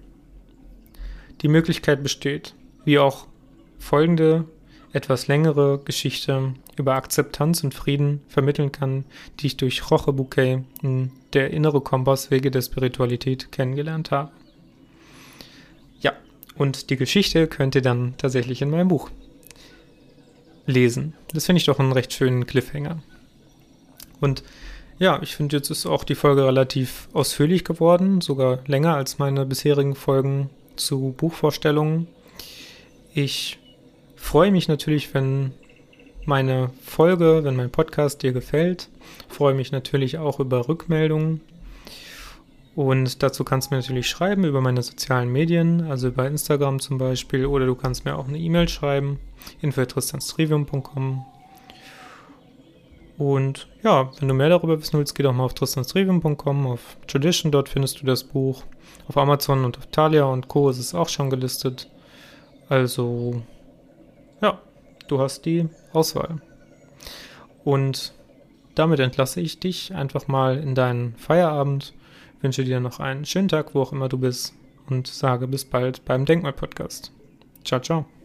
Die 1.41 1.49
Möglichkeit 1.49 2.03
besteht, 2.03 2.55
wie 2.85 2.99
auch 2.99 3.27
folgende 3.79 4.45
etwas 4.93 5.29
längere 5.29 5.81
Geschichte 5.85 6.55
über 6.77 6.95
Akzeptanz 6.95 7.63
und 7.63 7.75
Frieden 7.75 8.23
vermitteln 8.29 8.73
kann, 8.73 9.05
die 9.39 9.49
ich 9.49 9.57
durch 9.57 9.91
Roche 9.91 10.13
Bouquet 10.13 10.65
in 10.83 11.13
der 11.33 11.51
innere 11.51 11.81
Kompass 11.81 12.31
Wege 12.31 12.51
der 12.51 12.63
Spiritualität 12.63 13.53
kennengelernt 13.53 14.11
habe. 14.11 14.31
Ja, 16.01 16.13
und 16.57 16.91
die 16.91 16.97
Geschichte 16.97 17.47
könnt 17.47 17.75
ihr 17.75 17.83
dann 17.83 18.15
tatsächlich 18.17 18.63
in 18.63 18.71
meinem 18.71 18.89
Buch 18.89 19.11
lesen. 20.67 21.15
Das 21.33 21.47
finde 21.47 21.59
ich 21.59 21.67
doch 21.67 21.79
einen 21.79 21.93
recht 21.93 22.13
schönen 22.13 22.47
Cliffhanger. 22.47 23.03
Und 24.21 24.43
ja, 24.99 25.21
ich 25.23 25.37
finde, 25.37 25.57
jetzt 25.57 25.71
ist 25.71 25.87
auch 25.87 26.03
die 26.03 26.17
Folge 26.17 26.45
relativ 26.45 27.09
ausführlich 27.13 27.65
geworden, 27.65 28.21
sogar 28.21 28.61
länger 28.67 28.97
als 28.97 29.19
meine 29.19 29.47
bisherigen 29.47 29.95
Folgen 29.95 30.51
zu 30.79 31.15
Buchvorstellungen. 31.17 32.09
Ich 33.15 33.59
freue 34.17 34.51
mich 34.51 34.69
natürlich, 34.69 35.13
wenn 35.15 35.53
meine 36.25 36.71
Folge, 36.85 37.43
wenn 37.45 37.57
mein 37.57 37.71
Podcast 37.71 38.23
dir 38.23 38.33
gefällt. 38.33 38.89
Freue 39.29 39.55
mich 39.55 39.73
natürlich 39.73 40.19
auch 40.19 40.41
über 40.41 40.69
Rückmeldungen. 40.69 41.41
Und 42.75 43.23
dazu 43.23 43.43
kannst 43.43 43.71
du 43.71 43.75
mir 43.75 43.81
natürlich 43.81 44.09
schreiben 44.09 44.45
über 44.45 44.61
meine 44.61 44.83
sozialen 44.83 45.33
Medien, 45.33 45.83
also 45.91 46.09
über 46.09 46.29
Instagram 46.29 46.79
zum 46.79 46.99
Beispiel, 46.99 47.47
oder 47.47 47.67
du 47.67 47.75
kannst 47.75 48.05
mir 48.05 48.17
auch 48.17 48.29
eine 48.29 48.39
E-Mail 48.39 48.69
schreiben, 48.69 49.19
info.trivium.com. 49.61 51.25
Und 53.19 53.67
ja, 53.83 54.11
wenn 54.19 54.29
du 54.29 54.35
mehr 54.35 54.49
darüber 54.49 54.81
wissen 54.81 54.97
willst, 54.97 55.17
geh 55.17 55.25
doch 55.25 55.33
mal 55.33 55.45
auf 55.45 55.55
tristanstrivium.com, 55.55 56.67
auf 56.69 56.97
Tradition, 57.09 57.51
dort 57.51 57.69
findest 57.69 58.01
du 58.01 58.07
das 58.07 58.23
Buch. 58.23 58.63
Auf 59.09 59.17
Amazon 59.17 59.65
und 59.65 59.77
auf 59.77 59.87
Thalia 59.87 60.25
und 60.25 60.49
Co. 60.49 60.71
ist 60.71 60.79
es 60.79 60.95
auch 60.95 61.09
schon 61.09 61.29
gelistet. 61.29 61.91
Also, 62.69 63.43
ja, 64.41 64.61
du 65.09 65.21
hast 65.21 65.45
die 65.47 65.69
Auswahl. 65.93 66.41
Und 67.65 68.15
damit 68.77 69.01
entlasse 69.01 69.41
ich 69.41 69.59
dich 69.59 69.93
einfach 69.95 70.29
mal 70.29 70.57
in 70.57 70.77
deinen 70.77 71.17
Feierabend, 71.17 71.95
wünsche 72.41 72.63
dir 72.63 72.79
noch 72.79 73.01
einen 73.01 73.25
schönen 73.25 73.49
Tag, 73.49 73.75
wo 73.75 73.83
auch 73.83 73.93
immer 73.93 74.09
du 74.09 74.19
bist 74.19 74.55
und 74.89 75.09
sage 75.09 75.49
bis 75.49 75.65
bald 75.65 76.05
beim 76.05 76.25
Denkmal-Podcast. 76.25 77.13
Ciao, 77.65 77.81
ciao. 77.81 78.18